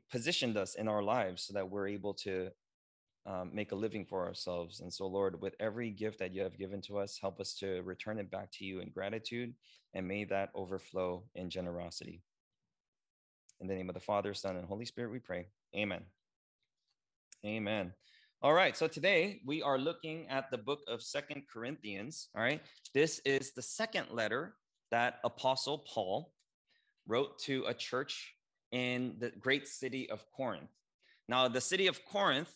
positioned 0.10 0.58
us 0.58 0.74
in 0.74 0.88
our 0.88 1.04
lives 1.04 1.44
so 1.44 1.54
that 1.54 1.70
we're 1.70 1.90
able 1.90 2.16
to 2.16 2.50
um, 3.26 3.52
make 3.54 3.72
a 3.72 3.76
living 3.76 4.06
for 4.06 4.26
ourselves. 4.26 4.82
And 4.82 4.92
so, 4.92 5.08
Lord, 5.08 5.42
with 5.42 5.56
every 5.60 5.90
gift 5.90 6.20
that 6.20 6.34
you 6.34 6.42
have 6.42 6.58
given 6.58 6.82
to 6.82 6.98
us, 7.00 7.18
help 7.20 7.40
us 7.40 7.54
to 7.56 7.82
return 7.84 8.20
it 8.20 8.30
back 8.30 8.52
to 8.54 8.66
you 8.66 8.80
in 8.80 8.90
gratitude 8.90 9.54
and 9.94 10.08
may 10.08 10.26
that 10.26 10.50
overflow 10.56 11.24
in 11.36 11.50
generosity. 11.50 12.22
In 13.62 13.68
the 13.68 13.76
name 13.76 13.90
of 13.90 13.94
the 13.94 14.02
Father, 14.02 14.34
Son, 14.34 14.58
and 14.58 14.68
Holy 14.68 14.86
Spirit, 14.86 15.12
we 15.12 15.20
pray. 15.20 15.48
Amen. 15.76 16.04
Amen. 17.46 17.94
All 18.42 18.54
right, 18.54 18.76
so 18.76 18.88
today 18.88 19.40
we 19.46 19.62
are 19.62 19.78
looking 19.78 20.28
at 20.28 20.52
the 20.52 20.58
book 20.58 20.82
of 20.90 21.02
Second 21.02 21.44
Corinthians. 21.52 22.28
All 22.36 22.44
right, 22.44 22.62
this 22.94 23.22
is 23.24 23.54
the 23.54 23.62
second 23.62 24.08
letter 24.12 24.56
that 24.92 25.20
Apostle 25.24 25.86
Paul 25.88 26.34
wrote 27.08 27.40
to 27.40 27.64
a 27.68 27.74
church 27.74 28.36
in 28.74 29.16
the 29.20 29.32
great 29.40 29.68
city 29.68 30.10
of 30.10 30.26
Corinth. 30.36 30.72
Now, 31.30 31.48
the 31.48 31.62
city 31.62 31.88
of 31.88 32.04
Corinth 32.04 32.54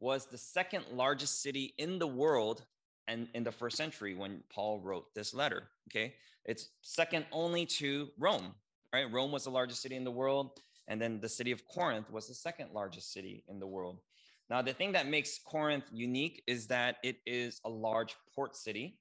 was 0.00 0.26
the 0.26 0.38
second 0.38 0.84
largest 0.92 1.42
city 1.42 1.74
in 1.78 1.98
the 1.98 2.06
world 2.06 2.64
and 3.08 3.28
in 3.34 3.44
the 3.44 3.52
first 3.52 3.76
century 3.76 4.14
when 4.14 4.42
Paul 4.50 4.80
wrote 4.80 5.14
this 5.14 5.32
letter. 5.32 5.64
Okay. 5.90 6.14
It's 6.44 6.68
second 6.82 7.26
only 7.32 7.66
to 7.66 8.08
Rome, 8.18 8.54
right? 8.92 9.10
Rome 9.10 9.32
was 9.32 9.44
the 9.44 9.50
largest 9.50 9.82
city 9.82 9.96
in 9.96 10.04
the 10.04 10.10
world. 10.10 10.60
And 10.88 11.00
then 11.00 11.20
the 11.20 11.28
city 11.28 11.50
of 11.50 11.66
Corinth 11.66 12.10
was 12.10 12.28
the 12.28 12.34
second 12.34 12.70
largest 12.72 13.12
city 13.12 13.42
in 13.48 13.58
the 13.58 13.66
world. 13.66 13.98
Now, 14.48 14.62
the 14.62 14.72
thing 14.72 14.92
that 14.92 15.08
makes 15.08 15.40
Corinth 15.44 15.84
unique 15.92 16.42
is 16.46 16.68
that 16.68 16.98
it 17.02 17.16
is 17.26 17.60
a 17.64 17.68
large 17.68 18.14
port 18.32 18.54
city 18.54 18.98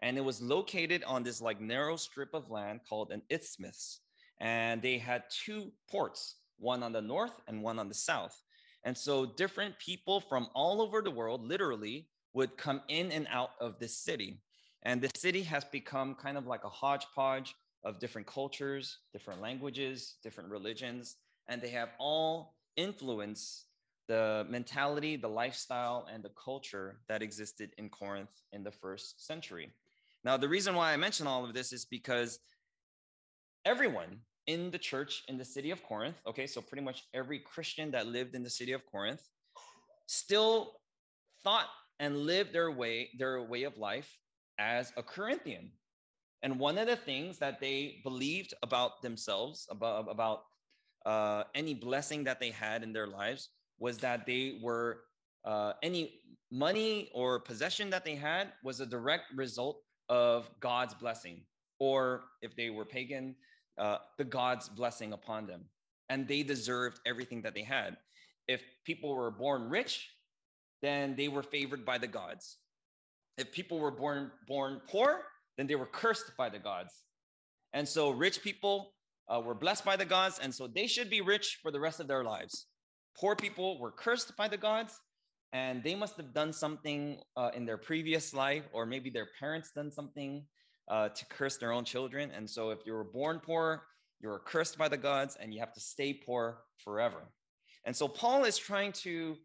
and 0.00 0.16
it 0.16 0.24
was 0.24 0.40
located 0.40 1.04
on 1.04 1.22
this 1.22 1.42
like 1.42 1.60
narrow 1.60 1.96
strip 1.96 2.32
of 2.32 2.50
land 2.50 2.80
called 2.88 3.10
an 3.10 3.22
isthmus 3.28 4.00
and 4.40 4.80
they 4.80 4.96
had 4.98 5.24
two 5.30 5.72
ports, 5.90 6.36
one 6.58 6.82
on 6.82 6.92
the 6.92 7.02
north 7.02 7.40
and 7.48 7.62
one 7.62 7.78
on 7.78 7.88
the 7.88 7.94
south. 7.94 8.40
And 8.88 8.96
so 8.96 9.26
different 9.26 9.78
people 9.78 10.18
from 10.18 10.48
all 10.54 10.80
over 10.80 11.02
the 11.02 11.10
world 11.10 11.46
literally 11.46 12.08
would 12.32 12.56
come 12.56 12.80
in 12.88 13.12
and 13.12 13.26
out 13.30 13.50
of 13.60 13.78
this 13.78 13.94
city. 13.94 14.40
And 14.82 15.02
the 15.02 15.10
city 15.14 15.42
has 15.42 15.62
become 15.62 16.14
kind 16.14 16.38
of 16.38 16.46
like 16.46 16.64
a 16.64 16.70
hodgepodge 16.70 17.54
of 17.84 17.98
different 17.98 18.26
cultures, 18.26 19.00
different 19.12 19.42
languages, 19.42 20.14
different 20.22 20.48
religions, 20.48 21.16
and 21.48 21.60
they 21.60 21.68
have 21.68 21.90
all 21.98 22.54
influenced 22.78 23.66
the 24.06 24.46
mentality, 24.48 25.16
the 25.16 25.28
lifestyle, 25.28 26.08
and 26.10 26.22
the 26.22 26.32
culture 26.42 27.00
that 27.10 27.20
existed 27.20 27.74
in 27.76 27.90
Corinth 27.90 28.40
in 28.54 28.62
the 28.62 28.72
first 28.72 29.26
century. 29.26 29.70
Now, 30.24 30.38
the 30.38 30.48
reason 30.48 30.74
why 30.74 30.94
I 30.94 30.96
mention 30.96 31.26
all 31.26 31.44
of 31.44 31.52
this 31.52 31.74
is 31.74 31.84
because 31.84 32.38
everyone 33.66 34.20
in 34.48 34.70
the 34.70 34.78
church 34.78 35.22
in 35.28 35.36
the 35.36 35.44
city 35.44 35.70
of 35.70 35.82
Corinth, 35.82 36.16
okay, 36.26 36.46
so 36.46 36.60
pretty 36.60 36.82
much 36.82 37.04
every 37.14 37.38
Christian 37.38 37.90
that 37.92 38.06
lived 38.06 38.34
in 38.34 38.42
the 38.42 38.50
city 38.50 38.72
of 38.72 38.84
Corinth 38.86 39.22
still 40.06 40.72
thought 41.44 41.68
and 42.00 42.16
lived 42.16 42.54
their 42.54 42.70
way, 42.70 43.10
their 43.18 43.42
way 43.42 43.64
of 43.64 43.76
life 43.76 44.10
as 44.58 44.90
a 44.96 45.02
Corinthian. 45.02 45.70
And 46.42 46.58
one 46.58 46.78
of 46.78 46.86
the 46.86 46.96
things 46.96 47.38
that 47.38 47.60
they 47.60 48.00
believed 48.02 48.54
about 48.62 49.02
themselves, 49.02 49.66
about, 49.70 50.10
about 50.10 50.44
uh, 51.04 51.44
any 51.54 51.74
blessing 51.74 52.24
that 52.24 52.40
they 52.40 52.50
had 52.50 52.82
in 52.82 52.92
their 52.92 53.06
lives, 53.06 53.50
was 53.78 53.98
that 53.98 54.24
they 54.24 54.58
were 54.62 55.00
uh, 55.44 55.74
any 55.82 56.20
money 56.50 57.10
or 57.12 57.38
possession 57.38 57.90
that 57.90 58.04
they 58.04 58.14
had 58.14 58.52
was 58.64 58.80
a 58.80 58.86
direct 58.86 59.24
result 59.36 59.82
of 60.08 60.48
God's 60.60 60.94
blessing, 60.94 61.42
or 61.78 62.22
if 62.40 62.56
they 62.56 62.70
were 62.70 62.86
pagan, 62.86 63.36
uh, 63.78 63.98
the 64.16 64.24
God's 64.24 64.68
blessing 64.68 65.12
upon 65.12 65.46
them. 65.46 65.64
And 66.08 66.26
they 66.26 66.42
deserved 66.42 67.00
everything 67.06 67.42
that 67.42 67.54
they 67.54 67.62
had. 67.62 67.96
If 68.46 68.62
people 68.84 69.14
were 69.14 69.30
born 69.30 69.68
rich, 69.68 70.08
then 70.80 71.16
they 71.16 71.28
were 71.28 71.42
favored 71.42 71.84
by 71.84 71.98
the 71.98 72.06
gods. 72.06 72.58
If 73.36 73.52
people 73.52 73.78
were 73.78 73.90
born 73.90 74.30
born 74.46 74.80
poor, 74.88 75.22
then 75.56 75.66
they 75.66 75.74
were 75.74 75.86
cursed 75.86 76.36
by 76.36 76.48
the 76.48 76.58
gods. 76.58 76.92
And 77.72 77.86
so 77.86 78.10
rich 78.10 78.42
people 78.42 78.94
uh, 79.28 79.40
were 79.40 79.54
blessed 79.54 79.84
by 79.84 79.96
the 79.96 80.04
gods, 80.04 80.38
and 80.42 80.54
so 80.54 80.66
they 80.66 80.86
should 80.86 81.10
be 81.10 81.20
rich 81.20 81.58
for 81.62 81.70
the 81.70 81.80
rest 81.80 82.00
of 82.00 82.08
their 82.08 82.24
lives. 82.24 82.66
Poor 83.16 83.36
people 83.36 83.78
were 83.78 83.90
cursed 83.90 84.36
by 84.36 84.48
the 84.48 84.56
gods, 84.56 84.98
and 85.52 85.82
they 85.82 85.94
must 85.94 86.16
have 86.16 86.32
done 86.32 86.52
something 86.52 87.20
uh, 87.36 87.50
in 87.54 87.66
their 87.66 87.76
previous 87.76 88.32
life, 88.32 88.64
or 88.72 88.86
maybe 88.86 89.10
their 89.10 89.28
parents 89.38 89.70
done 89.74 89.90
something 89.90 90.44
uh, 90.88 91.08
to 91.10 91.24
curse 91.26 91.56
their 91.56 91.72
own 91.72 91.84
children. 91.84 92.30
And 92.34 92.48
so 92.48 92.70
if 92.70 92.78
you 92.86 92.92
were 92.92 93.04
born 93.04 93.40
poor, 93.40 93.84
you 94.20 94.28
were 94.28 94.40
cursed 94.40 94.78
by 94.78 94.88
the 94.88 94.96
gods, 94.96 95.36
and 95.40 95.54
you 95.54 95.60
have 95.60 95.72
to 95.74 95.80
stay 95.80 96.12
poor 96.12 96.58
forever. 96.84 97.22
And 97.84 97.94
so 97.94 98.08
Paul 98.08 98.44
is 98.44 98.58
trying 98.58 98.92
to 98.92 99.36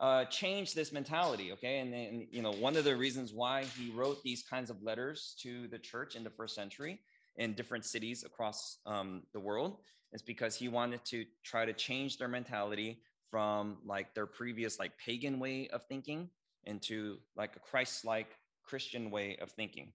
uh, 0.00 0.24
change 0.26 0.74
this 0.74 0.92
mentality, 0.92 1.52
okay? 1.52 1.78
And, 1.78 1.94
and 1.94 2.26
you 2.30 2.42
know, 2.42 2.52
one 2.52 2.76
of 2.76 2.84
the 2.84 2.96
reasons 2.96 3.32
why 3.32 3.64
he 3.64 3.90
wrote 3.92 4.22
these 4.22 4.42
kinds 4.42 4.68
of 4.68 4.82
letters 4.82 5.36
to 5.42 5.68
the 5.68 5.78
church 5.78 6.16
in 6.16 6.24
the 6.24 6.30
first 6.30 6.54
century 6.54 7.00
in 7.36 7.54
different 7.54 7.84
cities 7.84 8.24
across 8.24 8.78
um, 8.86 9.22
the 9.32 9.40
world 9.40 9.78
is 10.12 10.22
because 10.22 10.56
he 10.56 10.68
wanted 10.68 11.04
to 11.04 11.24
try 11.44 11.64
to 11.64 11.72
change 11.72 12.18
their 12.18 12.28
mentality 12.28 13.00
from 13.30 13.78
like 13.84 14.14
their 14.14 14.26
previous 14.26 14.78
like 14.78 14.92
pagan 14.98 15.38
way 15.38 15.68
of 15.68 15.82
thinking 15.88 16.28
into 16.64 17.18
like 17.36 17.56
a 17.56 17.58
Christ-like 17.58 18.30
Christian 18.64 19.10
way 19.10 19.36
of 19.40 19.50
thinking. 19.52 19.92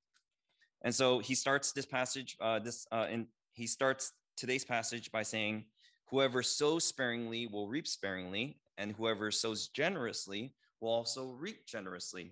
And 0.83 0.93
so 0.93 1.19
he 1.19 1.35
starts 1.35 1.71
this 1.71 1.85
passage, 1.85 2.38
uh, 2.41 2.59
this 2.59 2.88
uh, 2.91 3.07
and 3.09 3.27
he 3.53 3.67
starts 3.67 4.13
today's 4.35 4.65
passage 4.65 5.11
by 5.11 5.23
saying, 5.23 5.65
"Whoever 6.09 6.41
sows 6.41 6.83
sparingly 6.85 7.47
will 7.47 7.67
reap 7.67 7.88
sparingly, 7.88 8.57
and 8.77 8.93
whoever 8.93 9.31
sows 9.31 9.67
generously 9.67 10.55
will 10.81 10.89
also 10.89 11.33
reap 11.39 11.65
generously. 11.65 12.31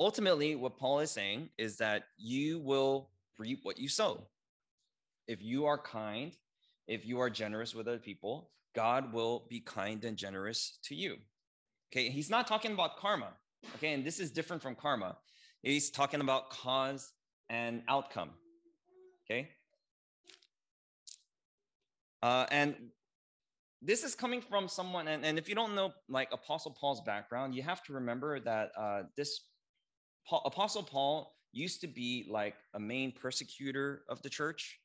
Ultimately, 0.00 0.56
what 0.56 0.78
Paul 0.78 1.00
is 1.00 1.10
saying 1.10 1.50
is 1.58 1.76
that 1.76 2.04
you 2.16 2.58
will 2.60 3.10
reap 3.38 3.60
what 3.62 3.78
you 3.78 3.88
sow. 3.88 4.26
If 5.28 5.42
you 5.42 5.66
are 5.66 5.78
kind, 5.78 6.34
if 6.88 7.06
you 7.06 7.20
are 7.20 7.30
generous 7.30 7.74
with 7.74 7.86
other 7.86 7.98
people, 7.98 8.50
God 8.74 9.12
will 9.12 9.46
be 9.50 9.60
kind 9.60 10.02
and 10.04 10.16
generous 10.16 10.78
to 10.84 10.94
you. 10.94 11.18
Okay, 11.92 12.08
he's 12.08 12.30
not 12.30 12.46
talking 12.46 12.72
about 12.72 12.96
karma. 12.96 13.34
Okay, 13.76 13.92
and 13.92 14.04
this 14.04 14.18
is 14.18 14.30
different 14.30 14.62
from 14.62 14.74
karma. 14.74 15.18
He's 15.62 15.90
talking 15.90 16.22
about 16.22 16.48
cause 16.48 17.12
and 17.50 17.82
outcome. 17.88 18.30
Okay. 19.26 19.50
Uh, 22.22 22.46
and 22.50 22.74
this 23.82 24.04
is 24.04 24.14
coming 24.14 24.40
from 24.40 24.68
someone, 24.68 25.08
and, 25.08 25.24
and 25.24 25.38
if 25.38 25.48
you 25.48 25.54
don't 25.54 25.74
know 25.74 25.92
like 26.08 26.28
Apostle 26.32 26.76
Paul's 26.78 27.00
background, 27.00 27.54
you 27.54 27.62
have 27.62 27.82
to 27.84 27.92
remember 27.94 28.40
that 28.40 28.70
uh, 28.78 29.02
this 29.16 29.40
Paul, 30.26 30.42
Apostle 30.44 30.82
Paul 30.82 31.34
used 31.52 31.80
to 31.80 31.86
be 31.86 32.26
like 32.30 32.54
a 32.74 32.80
main 32.80 33.10
persecutor 33.10 34.02
of 34.08 34.22
the 34.22 34.28
church, 34.28 34.78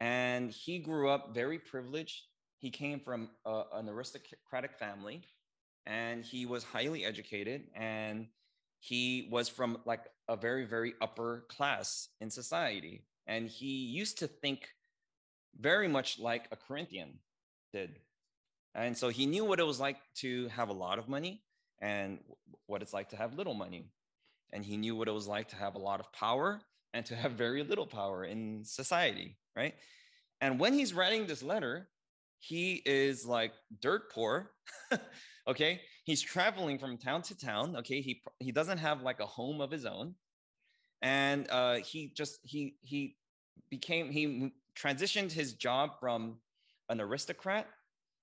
and 0.00 0.50
he 0.50 0.78
grew 0.78 1.08
up 1.08 1.34
very 1.34 1.58
privileged. 1.58 2.22
He 2.58 2.70
came 2.70 3.00
from 3.00 3.28
a, 3.44 3.62
an 3.74 3.88
aristocratic 3.88 4.78
family, 4.78 5.22
and 5.86 6.24
he 6.24 6.46
was 6.46 6.62
highly 6.62 7.04
educated, 7.04 7.64
and 7.74 8.28
he 8.80 9.28
was 9.30 9.48
from 9.48 9.78
like 9.84 10.04
a 10.28 10.36
very 10.36 10.64
very 10.64 10.94
upper 11.00 11.44
class 11.48 12.08
in 12.20 12.30
society, 12.30 13.04
and 13.26 13.48
he 13.48 13.86
used 13.86 14.18
to 14.18 14.26
think 14.26 14.68
very 15.58 15.88
much 15.88 16.18
like 16.18 16.46
a 16.52 16.56
Corinthian 16.56 17.18
did 17.72 17.98
and 18.78 18.96
so 18.96 19.08
he 19.08 19.26
knew 19.26 19.44
what 19.44 19.58
it 19.58 19.66
was 19.66 19.80
like 19.80 19.96
to 20.16 20.48
have 20.48 20.68
a 20.68 20.72
lot 20.72 20.98
of 20.98 21.08
money 21.08 21.42
and 21.80 22.18
what 22.66 22.80
it's 22.80 22.92
like 22.92 23.08
to 23.10 23.16
have 23.16 23.34
little 23.34 23.54
money. 23.54 23.90
And 24.52 24.64
he 24.64 24.76
knew 24.76 24.94
what 24.94 25.08
it 25.08 25.12
was 25.12 25.26
like 25.26 25.48
to 25.48 25.56
have 25.56 25.74
a 25.74 25.78
lot 25.80 26.00
of 26.00 26.12
power 26.12 26.60
and 26.94 27.04
to 27.06 27.16
have 27.16 27.32
very 27.32 27.64
little 27.64 27.86
power 27.86 28.24
in 28.24 28.64
society, 28.64 29.36
right? 29.56 29.74
And 30.40 30.60
when 30.60 30.74
he's 30.74 30.94
writing 30.94 31.26
this 31.26 31.42
letter, 31.42 31.88
he 32.40 32.82
is 32.84 33.26
like 33.26 33.52
dirt 33.80 34.12
poor. 34.12 34.52
okay. 35.48 35.80
He's 36.04 36.22
traveling 36.22 36.78
from 36.78 36.96
town 36.96 37.22
to 37.22 37.36
town. 37.36 37.76
Okay. 37.76 38.00
He, 38.00 38.22
he 38.38 38.52
doesn't 38.52 38.78
have 38.78 39.02
like 39.02 39.20
a 39.20 39.26
home 39.26 39.60
of 39.60 39.70
his 39.70 39.84
own. 39.84 40.14
And 41.02 41.48
uh, 41.50 41.76
he 41.76 42.12
just, 42.16 42.38
he, 42.42 42.76
he 42.82 43.16
became, 43.70 44.10
he 44.10 44.52
transitioned 44.76 45.30
his 45.30 45.54
job 45.54 46.00
from 46.00 46.38
an 46.88 47.00
aristocrat 47.00 47.66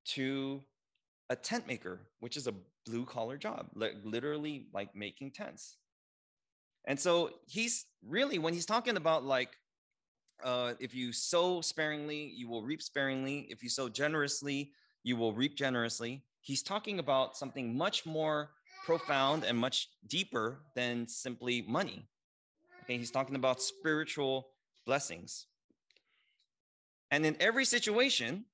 to 0.06 0.62
a 1.30 1.36
tent 1.36 1.68
maker, 1.68 2.02
which 2.20 2.38
is 2.38 2.48
a 2.48 2.54
blue 2.86 3.06
collar 3.06 3.38
job, 3.38 3.68
like 3.76 3.96
literally 4.04 4.68
like 4.74 4.96
making 4.96 5.32
tents. 5.32 5.78
And 6.86 7.00
so 7.00 7.32
he's 7.48 7.86
really, 8.06 8.38
when 8.40 8.54
he's 8.54 8.66
talking 8.66 8.98
about 8.98 9.24
like, 9.24 9.50
uh, 10.44 10.74
if 10.80 10.94
you 10.94 11.12
sow 11.12 11.62
sparingly, 11.62 12.34
you 12.36 12.48
will 12.48 12.64
reap 12.64 12.82
sparingly. 12.82 13.48
If 13.50 13.64
you 13.64 13.70
sow 13.70 13.90
generously, 13.90 14.72
you 15.04 15.16
will 15.16 15.34
reap 15.34 15.56
generously. 15.56 16.24
He's 16.42 16.62
talking 16.62 17.00
about 17.00 17.38
something 17.38 17.76
much 17.76 18.06
more 18.06 18.52
profound 18.86 19.44
and 19.44 19.58
much 19.58 19.90
deeper 20.08 20.60
than 20.76 21.08
simply 21.08 21.64
money. 21.64 22.06
Okay, 22.84 22.98
he's 22.98 23.12
talking 23.12 23.36
about 23.36 23.62
spiritual 23.62 24.50
blessings. 24.86 25.48
And 27.10 27.26
in 27.26 27.36
every 27.40 27.66
situation, 27.66 28.46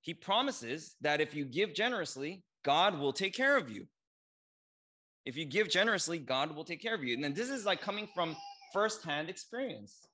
he 0.00 0.14
promises 0.14 0.94
that 1.00 1.20
if 1.20 1.34
you 1.34 1.44
give 1.44 1.74
generously, 1.74 2.44
God 2.64 2.98
will 2.98 3.12
take 3.12 3.34
care 3.34 3.56
of 3.56 3.70
you. 3.70 3.86
If 5.24 5.36
you 5.36 5.44
give 5.44 5.68
generously, 5.68 6.18
God 6.18 6.54
will 6.54 6.64
take 6.64 6.80
care 6.80 6.94
of 6.94 7.02
you. 7.02 7.14
And 7.14 7.24
then 7.24 7.34
this 7.34 7.50
is 7.50 7.66
like 7.66 7.80
coming 7.80 8.08
from 8.14 8.36
firsthand 8.72 9.28
experience. 9.28 10.06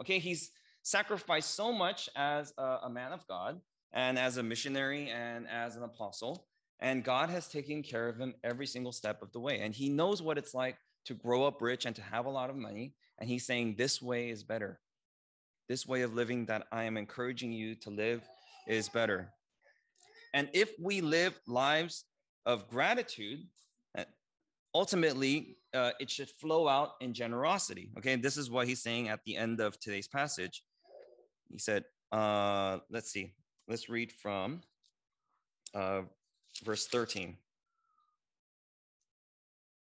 Okay, 0.00 0.18
he's 0.18 0.50
sacrificed 0.82 1.54
so 1.54 1.72
much 1.72 2.08
as 2.16 2.52
a, 2.56 2.78
a 2.84 2.90
man 2.90 3.12
of 3.12 3.26
God 3.26 3.60
and 3.92 4.18
as 4.18 4.36
a 4.36 4.42
missionary 4.42 5.10
and 5.10 5.46
as 5.48 5.76
an 5.76 5.82
apostle. 5.82 6.46
And 6.80 7.02
God 7.02 7.30
has 7.30 7.48
taken 7.48 7.82
care 7.82 8.08
of 8.08 8.18
him 8.18 8.34
every 8.44 8.66
single 8.66 8.92
step 8.92 9.22
of 9.22 9.32
the 9.32 9.40
way. 9.40 9.60
And 9.60 9.74
he 9.74 9.88
knows 9.88 10.22
what 10.22 10.38
it's 10.38 10.54
like 10.54 10.76
to 11.06 11.14
grow 11.14 11.44
up 11.44 11.60
rich 11.60 11.86
and 11.86 11.96
to 11.96 12.02
have 12.02 12.26
a 12.26 12.30
lot 12.30 12.50
of 12.50 12.56
money. 12.56 12.94
And 13.18 13.28
he's 13.28 13.44
saying, 13.44 13.74
This 13.76 14.00
way 14.00 14.30
is 14.30 14.44
better. 14.44 14.78
This 15.68 15.86
way 15.86 16.02
of 16.02 16.14
living 16.14 16.46
that 16.46 16.66
I 16.70 16.84
am 16.84 16.96
encouraging 16.96 17.52
you 17.52 17.74
to 17.76 17.90
live 17.90 18.22
is 18.66 18.88
better. 18.88 19.30
And 20.32 20.48
if 20.52 20.72
we 20.80 21.00
live 21.00 21.38
lives 21.46 22.04
of 22.46 22.68
gratitude, 22.68 23.40
ultimately 24.74 25.57
uh, 25.74 25.92
it 26.00 26.10
should 26.10 26.30
flow 26.30 26.68
out 26.68 26.92
in 27.00 27.12
generosity. 27.12 27.90
Okay, 27.98 28.16
this 28.16 28.36
is 28.36 28.50
what 28.50 28.66
he's 28.66 28.82
saying 28.82 29.08
at 29.08 29.24
the 29.24 29.36
end 29.36 29.60
of 29.60 29.78
today's 29.78 30.08
passage. 30.08 30.62
He 31.50 31.58
said, 31.58 31.84
uh, 32.12 32.78
let's 32.90 33.10
see, 33.10 33.32
let's 33.68 33.88
read 33.88 34.12
from 34.12 34.60
uh, 35.74 36.02
verse 36.64 36.86
13. 36.86 37.36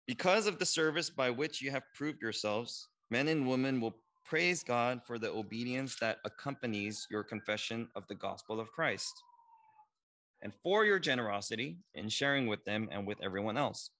Because 0.06 0.46
of 0.46 0.58
the 0.58 0.66
service 0.66 1.10
by 1.10 1.30
which 1.30 1.60
you 1.60 1.70
have 1.70 1.82
proved 1.94 2.22
yourselves, 2.22 2.88
men 3.10 3.28
and 3.28 3.46
women 3.46 3.80
will 3.80 3.96
praise 4.24 4.62
God 4.62 5.00
for 5.06 5.18
the 5.18 5.30
obedience 5.30 5.96
that 6.00 6.18
accompanies 6.24 7.06
your 7.10 7.22
confession 7.22 7.88
of 7.94 8.06
the 8.08 8.14
gospel 8.14 8.60
of 8.60 8.72
Christ 8.72 9.12
and 10.42 10.52
for 10.54 10.84
your 10.84 10.98
generosity 10.98 11.78
in 11.94 12.08
sharing 12.08 12.46
with 12.46 12.64
them 12.64 12.88
and 12.92 13.06
with 13.06 13.18
everyone 13.22 13.56
else. 13.56 13.90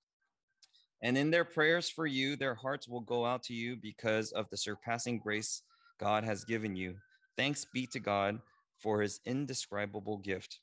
And 1.02 1.16
in 1.16 1.30
their 1.30 1.44
prayers 1.44 1.88
for 1.88 2.06
you, 2.06 2.36
their 2.36 2.54
hearts 2.54 2.88
will 2.88 3.00
go 3.00 3.24
out 3.24 3.42
to 3.44 3.54
you 3.54 3.76
because 3.76 4.32
of 4.32 4.48
the 4.50 4.56
surpassing 4.56 5.18
grace 5.18 5.62
God 5.98 6.24
has 6.24 6.44
given 6.44 6.74
you. 6.74 6.96
Thanks 7.36 7.64
be 7.64 7.86
to 7.88 8.00
God 8.00 8.40
for 8.78 9.02
his 9.02 9.20
indescribable 9.26 10.18
gift. 10.18 10.60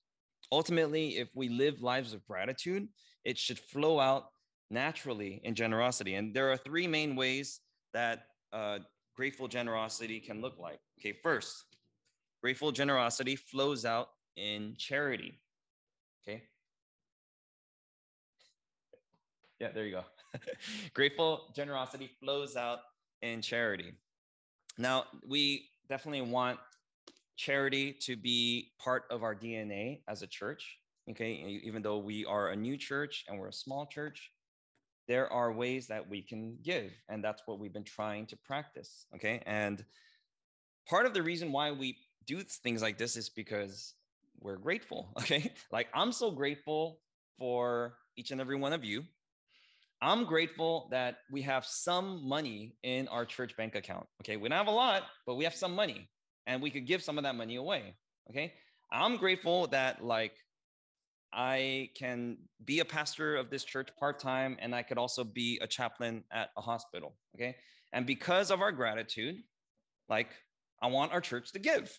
Ultimately, 0.52 1.18
if 1.18 1.30
we 1.36 1.50
live 1.50 1.82
lives 1.82 2.14
of 2.14 2.26
gratitude, 2.26 2.88
it 3.24 3.38
should 3.38 3.60
flow 3.60 4.00
out 4.00 4.26
naturally 4.70 5.40
in 5.44 5.56
generosity. 5.56 6.16
And 6.16 6.34
there 6.34 6.52
are 6.52 6.58
three 6.58 6.88
main 6.88 7.16
ways 7.16 7.60
that 7.94 8.26
uh, 8.52 8.80
grateful 9.16 9.48
generosity 9.48 10.20
can 10.20 10.42
look 10.42 10.58
like. 10.60 10.80
Okay, 11.00 11.14
first, 11.14 11.66
grateful 12.42 12.72
generosity 12.72 13.36
flows 13.36 13.86
out 13.86 14.10
in 14.36 14.76
charity. 14.78 15.40
Okay. 16.24 16.44
Yeah, 19.60 19.72
there 19.72 19.86
you 19.86 19.92
go. 19.92 20.04
grateful 20.94 21.52
generosity 21.56 22.10
flows 22.20 22.56
out 22.56 22.80
in 23.22 23.42
charity. 23.42 23.94
Now, 24.78 25.06
we 25.28 25.70
definitely 25.90 26.22
want 26.22 26.60
charity 27.36 27.94
to 28.02 28.16
be 28.16 28.72
part 28.80 29.04
of 29.10 29.24
our 29.24 29.36
DNA 29.36 30.02
as 30.08 30.22
a 30.22 30.28
church. 30.28 30.78
Okay, 31.10 31.60
even 31.64 31.82
though 31.82 31.98
we 31.98 32.26
are 32.26 32.50
a 32.50 32.56
new 32.56 32.78
church 32.78 33.26
and 33.28 33.38
we're 33.38 33.50
a 33.50 33.54
small 33.54 33.86
church, 33.86 34.32
there 35.08 35.32
are 35.32 35.52
ways 35.52 35.88
that 35.88 36.08
we 36.10 36.22
can 36.22 36.58
give, 36.64 36.92
and 37.10 37.22
that's 37.22 37.42
what 37.46 37.60
we've 37.60 37.74
been 37.74 37.84
trying 37.84 38.26
to 38.28 38.38
practice. 38.38 39.06
Okay, 39.14 39.42
and 39.46 39.84
part 40.88 41.06
of 41.06 41.14
the 41.14 41.22
reason 41.22 41.52
why 41.52 41.72
we 41.72 41.98
do 42.26 42.42
things 42.42 42.82
like 42.82 42.98
this 42.98 43.18
is 43.18 43.30
because 43.30 43.96
we're 44.40 44.58
grateful. 44.58 45.14
Okay, 45.18 45.52
like 45.72 45.88
I'm 45.94 46.12
so 46.12 46.32
grateful 46.32 47.00
for 47.38 47.96
each 48.16 48.32
and 48.32 48.40
every 48.40 48.56
one 48.56 48.72
of 48.74 48.86
you. 48.86 49.04
I'm 50.04 50.26
grateful 50.26 50.90
that 50.92 51.20
we 51.32 51.42
have 51.44 51.66
some 51.66 52.28
money 52.28 52.76
in 52.84 53.08
our 53.08 53.24
church 53.24 53.56
bank 53.56 53.74
account. 53.74 54.06
Okay, 54.22 54.36
we 54.36 54.50
don't 54.50 54.58
have 54.58 54.68
a 54.68 54.72
lot, 54.72 55.04
but 55.26 55.36
we 55.36 55.46
have 55.46 55.56
some 55.56 55.74
money 55.74 56.10
and 56.46 56.62
we 56.62 56.70
could 56.70 56.86
give 56.86 57.02
some 57.02 57.18
of 57.18 57.24
that 57.24 57.36
money 57.36 57.56
away. 57.56 57.96
Okay. 58.30 58.54
I'm 58.92 59.16
grateful 59.16 59.68
that 59.68 60.04
like 60.04 60.34
I 61.34 61.90
can 61.98 62.38
be 62.66 62.82
a 62.82 62.86
pastor 62.86 63.38
of 63.38 63.50
this 63.50 63.64
church 63.64 63.88
part 63.98 64.20
time 64.20 64.58
and 64.60 64.76
I 64.76 64.84
could 64.84 64.98
also 64.98 65.24
be 65.24 65.58
a 65.62 65.68
chaplain 65.68 66.26
at 66.34 66.50
a 66.58 66.62
hospital. 66.62 67.16
Okay. 67.36 67.56
And 67.94 68.06
because 68.06 68.52
of 68.52 68.60
our 68.60 68.74
gratitude, 68.74 69.38
like 70.10 70.32
I 70.82 70.88
want 70.88 71.14
our 71.14 71.22
church 71.22 71.54
to 71.54 71.60
give. 71.60 71.98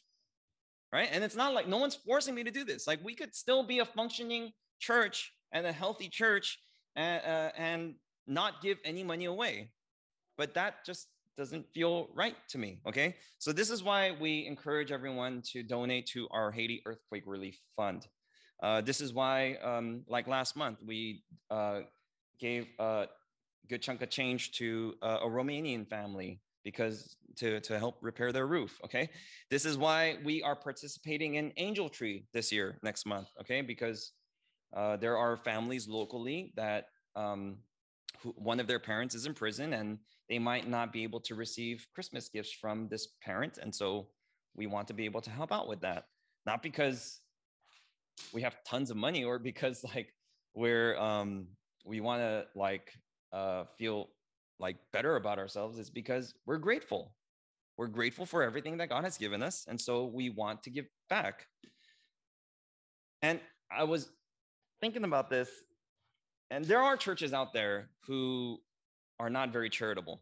Right. 0.92 1.08
And 1.10 1.24
it's 1.24 1.36
not 1.36 1.54
like 1.54 1.68
no 1.68 1.78
one's 1.78 1.96
forcing 1.96 2.34
me 2.34 2.44
to 2.44 2.50
do 2.50 2.64
this. 2.64 2.86
Like 2.86 3.02
we 3.02 3.14
could 3.14 3.34
still 3.34 3.62
be 3.62 3.78
a 3.78 3.86
functioning 3.86 4.52
church 4.78 5.32
and 5.52 5.66
a 5.66 5.72
healthy 5.72 6.10
church 6.10 6.58
and, 6.96 7.22
uh, 7.24 7.50
and 7.56 7.94
not 8.26 8.62
give 8.62 8.78
any 8.84 9.02
money 9.02 9.26
away. 9.26 9.70
But 10.36 10.54
that 10.54 10.84
just 10.84 11.08
doesn't 11.36 11.66
feel 11.74 12.08
right 12.14 12.36
to 12.48 12.58
me. 12.58 12.80
Okay. 12.86 13.16
So 13.38 13.52
this 13.52 13.70
is 13.70 13.82
why 13.82 14.12
we 14.20 14.46
encourage 14.46 14.92
everyone 14.92 15.42
to 15.52 15.62
donate 15.62 16.06
to 16.08 16.28
our 16.30 16.50
Haiti 16.50 16.82
Earthquake 16.86 17.24
Relief 17.26 17.58
Fund. 17.76 18.06
Uh, 18.62 18.80
this 18.80 19.00
is 19.00 19.12
why, 19.12 19.56
um, 19.62 20.04
like 20.08 20.26
last 20.26 20.56
month, 20.56 20.78
we 20.84 21.22
uh, 21.50 21.80
gave 22.38 22.66
a 22.78 23.06
good 23.68 23.82
chunk 23.82 24.02
of 24.02 24.10
change 24.10 24.52
to 24.52 24.94
uh, 25.02 25.18
a 25.22 25.26
Romanian 25.26 25.86
family 25.88 26.40
because 26.62 27.16
to, 27.36 27.60
to 27.60 27.78
help 27.78 27.98
repair 28.00 28.32
their 28.32 28.46
roof. 28.46 28.80
Okay. 28.84 29.10
This 29.50 29.64
is 29.64 29.76
why 29.76 30.18
we 30.24 30.42
are 30.42 30.56
participating 30.56 31.34
in 31.34 31.52
Angel 31.56 31.88
Tree 31.88 32.26
this 32.32 32.52
year, 32.52 32.78
next 32.82 33.06
month. 33.06 33.28
Okay. 33.40 33.60
Because 33.60 34.12
uh, 34.74 34.96
there 34.96 35.16
are 35.16 35.36
families 35.36 35.88
locally 35.88 36.52
that 36.56 36.86
um, 37.16 37.56
who, 38.20 38.30
one 38.36 38.60
of 38.60 38.66
their 38.66 38.80
parents 38.80 39.14
is 39.14 39.26
in 39.26 39.34
prison 39.34 39.72
and 39.74 39.98
they 40.28 40.38
might 40.38 40.68
not 40.68 40.92
be 40.92 41.02
able 41.02 41.20
to 41.20 41.34
receive 41.34 41.86
Christmas 41.94 42.28
gifts 42.28 42.52
from 42.52 42.88
this 42.88 43.08
parent. 43.22 43.58
And 43.58 43.74
so 43.74 44.08
we 44.56 44.66
want 44.66 44.88
to 44.88 44.94
be 44.94 45.04
able 45.04 45.20
to 45.20 45.30
help 45.30 45.52
out 45.52 45.68
with 45.68 45.80
that. 45.82 46.06
Not 46.46 46.62
because 46.62 47.20
we 48.32 48.42
have 48.42 48.56
tons 48.64 48.90
of 48.90 48.96
money 48.96 49.24
or 49.24 49.38
because 49.38 49.84
like 49.94 50.08
we're 50.54 50.96
um 50.98 51.48
we 51.84 52.00
want 52.00 52.22
to 52.22 52.46
like 52.54 52.92
uh 53.32 53.64
feel 53.76 54.08
like 54.60 54.76
better 54.92 55.16
about 55.16 55.38
ourselves 55.38 55.78
is 55.78 55.90
because 55.90 56.34
we're 56.46 56.58
grateful. 56.58 57.14
We're 57.76 57.88
grateful 57.88 58.24
for 58.24 58.42
everything 58.42 58.76
that 58.78 58.88
God 58.88 59.02
has 59.02 59.18
given 59.18 59.42
us. 59.42 59.66
And 59.68 59.80
so 59.80 60.04
we 60.04 60.30
want 60.30 60.62
to 60.62 60.70
give 60.70 60.86
back. 61.10 61.46
And 63.20 63.40
I 63.70 63.82
was 63.82 64.10
thinking 64.84 65.04
about 65.04 65.30
this, 65.30 65.48
and 66.50 66.62
there 66.66 66.82
are 66.82 66.94
churches 66.94 67.32
out 67.32 67.54
there 67.54 67.88
who 68.06 68.58
are 69.18 69.30
not 69.30 69.50
very 69.50 69.70
charitable. 69.70 70.20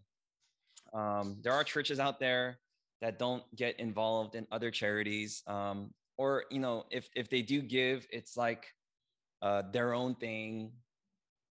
Um, 0.95 1.39
there 1.43 1.53
are 1.53 1.65
churches 1.65 1.99
out 1.99 2.21
there 2.21 2.61
that 3.01 3.19
don't 3.19 3.43
get 3.57 3.81
involved 3.81 4.37
in 4.37 4.47
other 4.53 4.71
charities, 4.71 5.43
um, 5.49 5.91
or 6.17 6.45
you 6.49 6.61
know, 6.61 6.85
if 6.93 7.09
if 7.17 7.29
they 7.29 7.43
do 7.43 7.61
give, 7.61 8.07
it's 8.13 8.37
like 8.37 8.73
uh, 9.43 9.63
their 9.73 9.95
own 9.95 10.15
thing, 10.15 10.71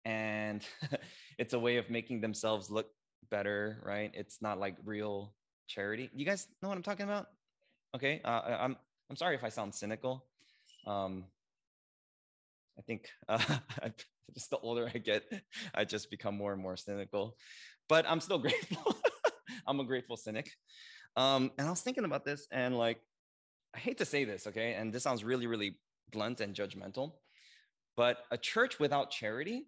and 0.06 0.64
it's 1.38 1.52
a 1.52 1.58
way 1.58 1.76
of 1.76 1.90
making 1.90 2.22
themselves 2.22 2.70
look 2.70 2.88
better, 3.30 3.82
right? 3.84 4.12
It's 4.14 4.40
not 4.40 4.58
like 4.58 4.76
real 4.82 5.34
charity. 5.66 6.08
You 6.14 6.24
guys 6.24 6.48
know 6.62 6.70
what 6.70 6.78
I'm 6.78 6.82
talking 6.82 7.04
about? 7.04 7.26
Okay, 7.94 8.22
uh, 8.24 8.40
I'm 8.64 8.78
I'm 9.10 9.16
sorry 9.16 9.34
if 9.34 9.44
I 9.44 9.50
sound 9.50 9.74
cynical. 9.74 10.24
Um, 10.86 11.24
I 12.78 12.82
think 12.82 13.08
uh, 13.28 13.38
just 14.34 14.50
the 14.50 14.58
older 14.58 14.90
I 14.92 14.98
get, 14.98 15.24
I 15.74 15.84
just 15.84 16.10
become 16.10 16.36
more 16.36 16.52
and 16.52 16.62
more 16.62 16.76
cynical. 16.76 17.36
But 17.88 18.06
I'm 18.08 18.20
still 18.20 18.38
grateful. 18.46 18.96
I'm 19.66 19.80
a 19.80 19.84
grateful 19.84 20.16
cynic. 20.16 20.50
Um, 21.16 21.52
and 21.58 21.66
I 21.66 21.70
was 21.70 21.80
thinking 21.80 22.04
about 22.04 22.24
this, 22.24 22.46
and 22.50 22.76
like, 22.76 23.00
I 23.74 23.78
hate 23.78 23.98
to 23.98 24.04
say 24.04 24.24
this, 24.24 24.46
okay, 24.48 24.74
and 24.74 24.92
this 24.92 25.02
sounds 25.02 25.22
really, 25.22 25.46
really 25.46 25.78
blunt 26.10 26.40
and 26.40 26.54
judgmental, 26.54 27.12
but 27.96 28.18
a 28.30 28.38
church 28.38 28.80
without 28.80 29.10
charity 29.10 29.66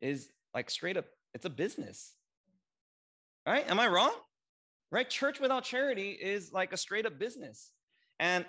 is 0.00 0.28
like 0.54 0.70
straight 0.70 0.96
up, 0.96 1.06
it's 1.34 1.44
a 1.44 1.50
business. 1.50 2.14
Right? 3.46 3.68
Am 3.70 3.78
I 3.78 3.86
wrong? 3.86 4.12
Right? 4.90 5.08
Church 5.08 5.38
without 5.38 5.62
charity 5.62 6.10
is 6.10 6.52
like 6.52 6.72
a 6.72 6.76
straight 6.76 7.06
up 7.06 7.18
business. 7.18 7.70
And 8.18 8.44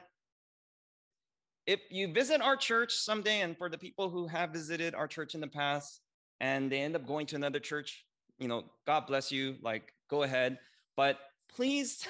if 1.68 1.82
you 1.90 2.08
visit 2.12 2.42
our 2.42 2.56
church 2.56 2.94
someday, 2.96 3.42
and 3.42 3.56
for 3.58 3.70
the 3.70 3.78
people 3.78 4.10
who 4.10 4.26
have 4.26 4.52
visited 4.52 4.96
our 4.96 5.08
church 5.08 5.36
in 5.36 5.42
the 5.42 5.48
past 5.48 6.00
and 6.40 6.72
they 6.72 6.80
end 6.80 6.96
up 6.96 7.06
going 7.06 7.28
to 7.28 7.36
another 7.36 7.60
church, 7.60 8.06
you 8.40 8.48
know, 8.48 8.64
God 8.88 9.06
bless 9.06 9.32
you, 9.32 9.58
like 9.62 9.94
go 10.10 10.24
ahead. 10.24 10.58
But 10.96 11.20
please 11.54 12.08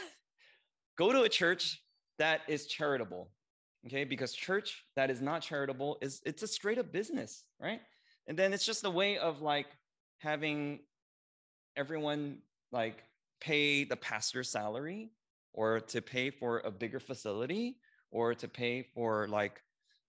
go 0.97 1.11
to 1.11 1.23
a 1.23 1.29
church 1.29 1.81
that 2.19 2.41
is 2.47 2.67
charitable. 2.67 3.29
Okay, 3.87 4.03
because 4.03 4.33
church 4.33 4.83
that 4.95 5.09
is 5.09 5.21
not 5.21 5.41
charitable 5.41 5.97
is 6.01 6.21
it's 6.25 6.43
a 6.43 6.47
straight 6.47 6.77
up 6.77 6.91
business, 6.91 7.43
right? 7.59 7.79
And 8.27 8.37
then 8.37 8.53
it's 8.53 8.65
just 8.65 8.85
a 8.85 8.89
way 8.89 9.17
of 9.17 9.41
like 9.41 9.67
having 10.19 10.79
everyone 11.75 12.39
like 12.71 13.03
pay 13.39 13.85
the 13.85 13.95
pastor's 13.95 14.49
salary 14.49 15.11
or 15.53 15.79
to 15.79 16.01
pay 16.01 16.29
for 16.29 16.59
a 16.59 16.71
bigger 16.71 16.99
facility 16.99 17.77
or 18.11 18.33
to 18.35 18.47
pay 18.47 18.83
for 18.93 19.27
like 19.27 19.61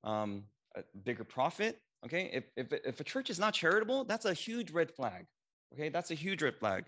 um, 0.04 0.44
a 0.76 0.82
bigger 1.04 1.24
profit. 1.24 1.80
Okay, 2.04 2.30
if, 2.32 2.44
if, 2.56 2.72
if 2.84 3.00
a 3.00 3.04
church 3.04 3.28
is 3.28 3.38
not 3.38 3.54
charitable, 3.54 4.04
that's 4.04 4.24
a 4.24 4.32
huge 4.32 4.70
red 4.70 4.90
flag. 4.90 5.26
Okay, 5.74 5.88
that's 5.88 6.10
a 6.10 6.14
huge 6.14 6.42
red 6.42 6.56
flag. 6.56 6.84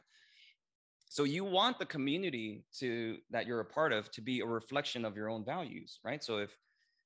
So 1.09 1.25
you 1.25 1.45
want 1.45 1.81
the 1.81 1.87
community 1.87 2.65
to 2.79 3.19
that 3.31 3.45
you're 3.45 3.59
a 3.59 3.65
part 3.65 3.93
of 3.93 4.11
to 4.13 4.21
be 4.21 4.41
a 4.41 4.47
reflection 4.47 5.05
of 5.05 5.17
your 5.17 5.29
own 5.29 5.45
values, 5.45 5.99
right? 6.05 6.23
So 6.23 6.39
if 6.39 6.57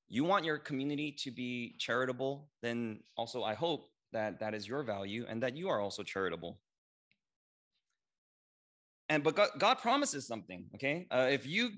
you 0.07 0.23
want 0.23 0.45
your 0.45 0.59
community 0.59 1.11
to 1.23 1.31
be 1.31 1.75
charitable, 1.79 2.47
then 2.61 2.99
also 3.17 3.43
I 3.43 3.55
hope 3.55 3.87
that 4.13 4.39
that 4.39 4.53
is 4.53 4.67
your 4.67 4.83
value 4.83 5.25
and 5.27 5.41
that 5.41 5.57
you 5.57 5.69
are 5.69 5.81
also 5.81 6.03
charitable. 6.03 6.59
And 9.09 9.23
but 9.23 9.35
God, 9.35 9.49
God 9.57 9.79
promises 9.79 10.27
something. 10.27 10.65
Okay, 10.75 11.07
uh, 11.09 11.27
if 11.31 11.47
you 11.47 11.71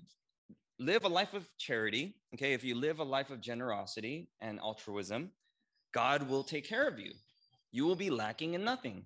live 0.79 1.05
a 1.05 1.09
life 1.09 1.33
of 1.33 1.47
charity, 1.57 2.15
okay, 2.33 2.53
if 2.53 2.63
you 2.63 2.75
live 2.75 2.99
a 2.99 3.03
life 3.03 3.29
of 3.29 3.41
generosity 3.41 4.29
and 4.41 4.59
altruism, 4.59 5.31
God 5.93 6.29
will 6.29 6.43
take 6.43 6.67
care 6.67 6.87
of 6.87 6.99
you. 6.99 7.13
You 7.71 7.85
will 7.85 7.95
be 7.95 8.09
lacking 8.09 8.53
in 8.53 8.63
nothing. 8.63 9.05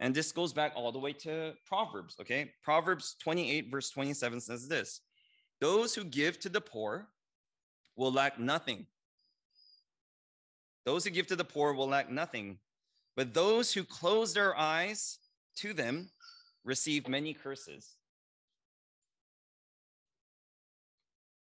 And 0.00 0.14
this 0.14 0.32
goes 0.32 0.52
back 0.52 0.72
all 0.74 0.92
the 0.92 0.98
way 0.98 1.12
to 1.12 1.54
Proverbs, 1.66 2.16
okay? 2.20 2.52
Proverbs 2.62 3.16
28, 3.22 3.70
verse 3.70 3.90
27 3.90 4.40
says 4.40 4.68
this 4.68 5.00
Those 5.60 5.94
who 5.94 6.04
give 6.04 6.38
to 6.40 6.48
the 6.48 6.60
poor 6.60 7.08
will 7.96 8.12
lack 8.12 8.38
nothing. 8.38 8.86
Those 10.84 11.04
who 11.04 11.10
give 11.10 11.26
to 11.28 11.36
the 11.36 11.44
poor 11.44 11.72
will 11.72 11.88
lack 11.88 12.10
nothing, 12.10 12.58
but 13.16 13.32
those 13.32 13.72
who 13.72 13.84
close 13.84 14.34
their 14.34 14.56
eyes 14.58 15.18
to 15.56 15.72
them 15.72 16.10
receive 16.64 17.08
many 17.08 17.32
curses. 17.32 17.96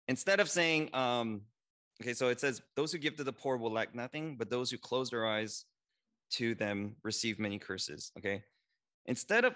Instead 0.10 0.40
of 0.40 0.50
saying, 0.50 0.90
um, 0.94 1.42
okay, 2.02 2.14
so 2.14 2.28
it 2.28 2.42
says, 2.42 2.62
those 2.76 2.92
who 2.92 2.98
give 2.98 3.16
to 3.18 3.24
the 3.24 3.32
poor 3.32 3.56
will 3.56 3.72
lack 3.72 3.96
nothing, 3.96 4.36
but 4.36 4.50
those 4.50 4.70
who 4.72 4.78
close 4.78 5.12
their 5.12 5.26
eyes 5.26 5.66
to 6.32 6.56
them 6.56 6.96
receive 7.04 7.40
many 7.40 7.60
curses. 7.60 8.12
Okay. 8.18 8.44
Instead 9.06 9.46
of 9.46 9.56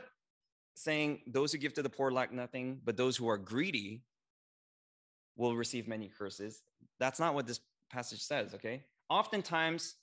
saying 0.75 1.21
those 1.27 1.51
who 1.51 1.57
give 1.57 1.73
to 1.73 1.81
the 1.81 1.89
poor 1.89 2.11
lack 2.11 2.31
nothing, 2.31 2.79
but 2.85 2.95
those 2.95 3.17
who 3.17 3.27
are 3.27 3.37
greedy 3.37 4.03
will 5.35 5.55
receive 5.55 5.87
many 5.87 6.07
curses, 6.07 6.61
that's 6.99 7.19
not 7.19 7.33
what 7.33 7.47
this 7.47 7.59
passage 7.91 8.21
says. 8.21 8.53
Okay. 8.53 8.83
Oftentimes, 9.09 9.95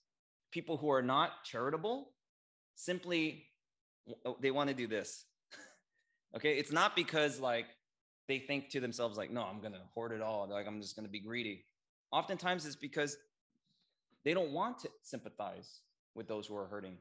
people 0.50 0.76
who 0.76 0.90
are 0.90 1.02
not 1.02 1.44
charitable 1.44 2.10
simply 2.74 3.44
they 4.40 4.50
want 4.50 4.68
to 4.68 4.74
do 4.74 4.88
this. 4.88 5.24
okay. 6.36 6.58
It's 6.58 6.72
not 6.72 6.96
because 6.96 7.38
like 7.38 7.66
they 8.30 8.38
think 8.38 8.70
to 8.70 8.80
themselves, 8.80 9.18
like, 9.18 9.30
no, 9.30 9.42
I'm 9.42 9.60
going 9.60 9.72
to 9.72 9.80
hoard 9.94 10.12
it 10.12 10.22
all. 10.22 10.48
Like, 10.48 10.66
I'm 10.66 10.80
just 10.80 10.96
going 10.96 11.06
to 11.06 11.10
be 11.10 11.20
greedy. 11.20 11.64
Oftentimes, 12.12 12.66
it's 12.66 12.76
because 12.76 13.16
they 14.24 14.34
don't 14.34 14.52
want 14.52 14.78
to 14.80 14.90
sympathize 15.02 15.80
with 16.14 16.28
those 16.28 16.46
who 16.46 16.56
are 16.56 16.66
hurting. 16.66 16.96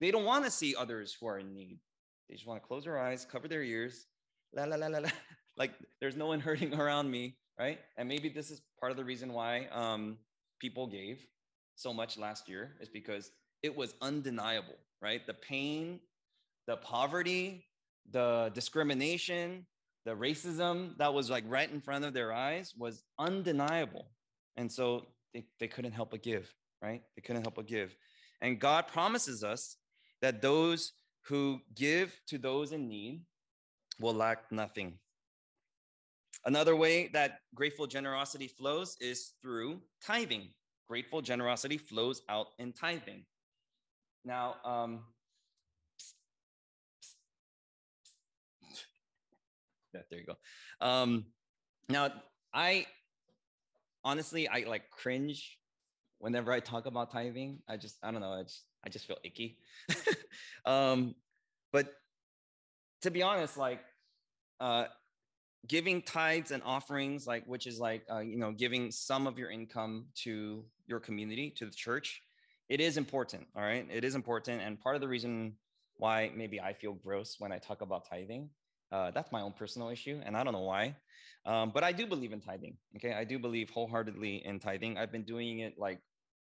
They 0.00 0.10
don't 0.10 0.24
want 0.24 0.44
to 0.44 0.50
see 0.50 0.74
others 0.76 1.16
who 1.18 1.26
are 1.26 1.38
in 1.38 1.54
need. 1.54 1.78
They 2.28 2.34
just 2.34 2.46
want 2.46 2.62
to 2.62 2.66
close 2.66 2.84
their 2.84 2.98
eyes, 2.98 3.26
cover 3.30 3.48
their 3.48 3.62
ears, 3.62 4.06
la 4.54 4.64
la 4.64 4.76
la 4.76 4.86
la 4.86 4.98
la. 4.98 5.08
Like 5.56 5.70
there's 6.00 6.16
no 6.16 6.26
one 6.26 6.40
hurting 6.40 6.74
around 6.80 7.08
me, 7.08 7.36
right? 7.58 7.78
And 7.96 8.08
maybe 8.08 8.28
this 8.28 8.50
is 8.50 8.60
part 8.80 8.90
of 8.90 8.98
the 8.98 9.04
reason 9.04 9.32
why 9.32 9.68
um, 9.70 10.18
people 10.60 10.88
gave 10.88 11.24
so 11.76 11.94
much 11.94 12.18
last 12.18 12.48
year 12.48 12.74
is 12.80 12.88
because 12.88 13.30
it 13.62 13.76
was 13.76 13.94
undeniable, 14.02 14.74
right? 15.00 15.24
The 15.24 15.34
pain, 15.34 16.00
the 16.66 16.76
poverty, 16.76 17.66
the 18.10 18.50
discrimination, 18.52 19.64
the 20.04 20.12
racism 20.12 20.96
that 20.98 21.12
was 21.12 21.30
like 21.30 21.44
right 21.46 21.70
in 21.70 21.80
front 21.80 22.04
of 22.04 22.12
their 22.12 22.32
eyes 22.32 22.74
was 22.76 23.02
undeniable. 23.18 24.06
And 24.56 24.70
so 24.70 25.06
they, 25.32 25.44
they 25.58 25.68
couldn't 25.68 25.92
help 25.92 26.10
but 26.10 26.22
give, 26.22 26.52
right? 26.82 27.02
They 27.16 27.22
couldn't 27.22 27.42
help 27.42 27.54
but 27.56 27.66
give. 27.66 27.94
And 28.40 28.60
God 28.60 28.86
promises 28.88 29.42
us 29.42 29.76
that 30.20 30.42
those 30.42 30.92
who 31.26 31.60
give 31.74 32.14
to 32.28 32.38
those 32.38 32.72
in 32.72 32.88
need 32.88 33.22
will 33.98 34.14
lack 34.14 34.50
nothing. 34.52 34.98
Another 36.44 36.76
way 36.76 37.08
that 37.08 37.38
grateful 37.54 37.86
generosity 37.86 38.48
flows 38.48 38.96
is 39.00 39.32
through 39.40 39.80
tithing. 40.04 40.48
Grateful 40.88 41.22
generosity 41.22 41.78
flows 41.78 42.20
out 42.28 42.48
in 42.58 42.72
tithing. 42.72 43.24
Now, 44.26 44.56
um, 44.64 45.04
there 50.10 50.20
you 50.20 50.26
go. 50.26 50.36
Um, 50.86 51.26
now, 51.88 52.10
I 52.52 52.86
honestly, 54.04 54.48
I 54.48 54.64
like 54.66 54.90
cringe 54.90 55.58
whenever 56.18 56.52
I 56.52 56.60
talk 56.60 56.86
about 56.86 57.10
tithing. 57.10 57.58
I 57.68 57.76
just, 57.76 57.96
I 58.02 58.10
don't 58.10 58.20
know, 58.20 58.32
I 58.32 58.42
just, 58.42 58.62
I 58.84 58.88
just 58.88 59.06
feel 59.06 59.18
icky. 59.24 59.58
um, 60.66 61.14
but 61.72 61.92
to 63.02 63.10
be 63.10 63.22
honest, 63.22 63.56
like, 63.56 63.80
uh, 64.60 64.84
giving 65.66 66.02
tithes 66.02 66.50
and 66.50 66.62
offerings, 66.64 67.26
like, 67.26 67.44
which 67.46 67.66
is 67.66 67.78
like, 67.78 68.04
uh, 68.10 68.20
you 68.20 68.36
know, 68.36 68.52
giving 68.52 68.90
some 68.90 69.26
of 69.26 69.38
your 69.38 69.50
income 69.50 70.06
to 70.14 70.64
your 70.86 71.00
community, 71.00 71.50
to 71.56 71.64
the 71.64 71.72
church, 71.72 72.22
it 72.68 72.80
is 72.80 72.96
important. 72.96 73.46
All 73.56 73.62
right. 73.62 73.86
It 73.90 74.04
is 74.04 74.14
important. 74.14 74.62
And 74.62 74.80
part 74.80 74.94
of 74.94 75.00
the 75.00 75.08
reason 75.08 75.54
why 75.96 76.30
maybe 76.34 76.60
I 76.60 76.72
feel 76.72 76.92
gross 76.92 77.36
when 77.38 77.52
I 77.52 77.58
talk 77.58 77.80
about 77.80 78.08
tithing 78.08 78.50
uh, 78.94 79.10
that's 79.10 79.32
my 79.32 79.40
own 79.40 79.52
personal 79.52 79.88
issue, 79.88 80.20
and 80.24 80.36
I 80.36 80.44
don't 80.44 80.52
know 80.52 80.60
why. 80.60 80.94
Um, 81.44 81.72
but 81.74 81.82
I 81.82 81.90
do 81.90 82.06
believe 82.06 82.32
in 82.32 82.40
tithing. 82.40 82.76
Okay, 82.96 83.12
I 83.12 83.24
do 83.24 83.40
believe 83.40 83.68
wholeheartedly 83.70 84.44
in 84.44 84.60
tithing. 84.60 84.96
I've 84.96 85.10
been 85.10 85.24
doing 85.24 85.58
it 85.58 85.76
like 85.76 85.98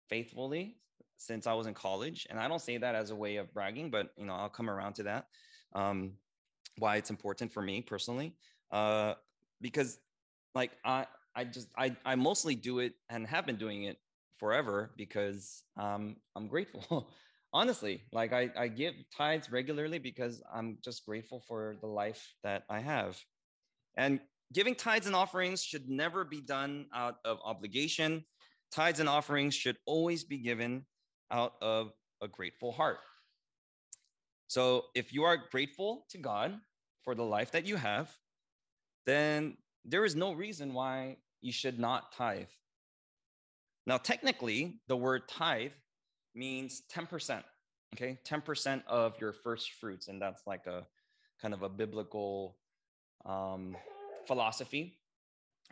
faithfully 0.10 0.76
since 1.16 1.48
I 1.48 1.54
was 1.54 1.66
in 1.66 1.74
college, 1.74 2.28
and 2.30 2.38
I 2.38 2.50
don't 2.50 2.62
say 2.62 2.78
that 2.78 2.94
as 2.94 3.10
a 3.10 3.16
way 3.16 3.38
of 3.38 3.54
bragging, 3.54 3.90
but 3.90 4.10
you 4.18 4.26
know 4.26 4.34
I'll 4.34 4.50
come 4.50 4.70
around 4.70 4.94
to 4.96 5.04
that. 5.04 5.28
Um, 5.74 6.14
why 6.78 6.98
it's 6.98 7.10
important 7.10 7.54
for 7.54 7.62
me 7.62 7.82
personally, 7.82 8.36
uh, 8.72 9.14
because 9.62 10.00
like 10.54 10.72
I 10.84 11.06
I 11.34 11.46
just 11.46 11.70
I 11.78 11.96
I 12.04 12.16
mostly 12.16 12.56
do 12.56 12.80
it 12.80 12.96
and 13.10 13.26
have 13.28 13.46
been 13.46 13.58
doing 13.58 13.84
it 13.86 13.98
forever 14.38 14.92
because 14.98 15.64
um, 15.78 16.18
I'm 16.36 16.48
grateful. 16.48 17.08
honestly 17.54 18.04
like 18.12 18.34
I, 18.34 18.50
I 18.58 18.68
give 18.68 18.94
tithes 19.16 19.52
regularly 19.52 20.00
because 20.00 20.42
i'm 20.54 20.78
just 20.84 21.06
grateful 21.06 21.44
for 21.48 21.76
the 21.82 21.88
life 21.88 22.34
that 22.44 22.64
i 22.70 22.80
have. 22.80 23.20
And 23.98 24.20
giving 24.54 24.76
tithes 24.76 25.08
and 25.08 25.16
offerings 25.16 25.64
should 25.64 25.90
never 25.90 26.24
be 26.24 26.42
done 26.42 26.88
out 26.94 27.18
of 27.26 27.40
obligation. 27.44 28.26
Tithes 28.72 29.00
and 29.00 29.10
offerings 29.10 29.54
should 29.54 29.78
always 29.86 30.24
be 30.24 30.38
given 30.38 30.86
out 31.30 31.54
of 31.62 31.92
a 32.22 32.28
grateful 32.28 32.72
heart. 32.72 33.00
So 34.48 34.86
if 34.96 35.14
you 35.14 35.24
are 35.24 35.38
grateful 35.52 36.06
to 36.10 36.18
god 36.18 36.58
for 37.04 37.16
the 37.16 37.24
life 37.24 37.52
that 37.52 37.66
you 37.66 37.76
have 37.76 38.10
then 39.06 39.58
there 39.84 40.06
is 40.06 40.16
no 40.16 40.34
reason 40.34 40.74
why 40.74 41.18
you 41.42 41.52
should 41.52 41.80
not 41.80 42.12
tithe. 42.12 42.54
Now 43.88 43.98
technically 43.98 44.80
the 44.88 44.96
word 44.96 45.28
tithe 45.28 45.72
means 46.34 46.84
10%. 46.94 47.44
Okay, 47.96 48.18
10% 48.26 48.84
of 48.88 49.20
your 49.20 49.34
first 49.34 49.72
fruits. 49.74 50.08
And 50.08 50.22
that's 50.22 50.48
like 50.48 50.66
a 50.66 50.86
kind 51.42 51.54
of 51.54 51.62
a 51.62 51.70
biblical 51.70 52.58
um, 53.26 53.76
philosophy. 54.28 54.98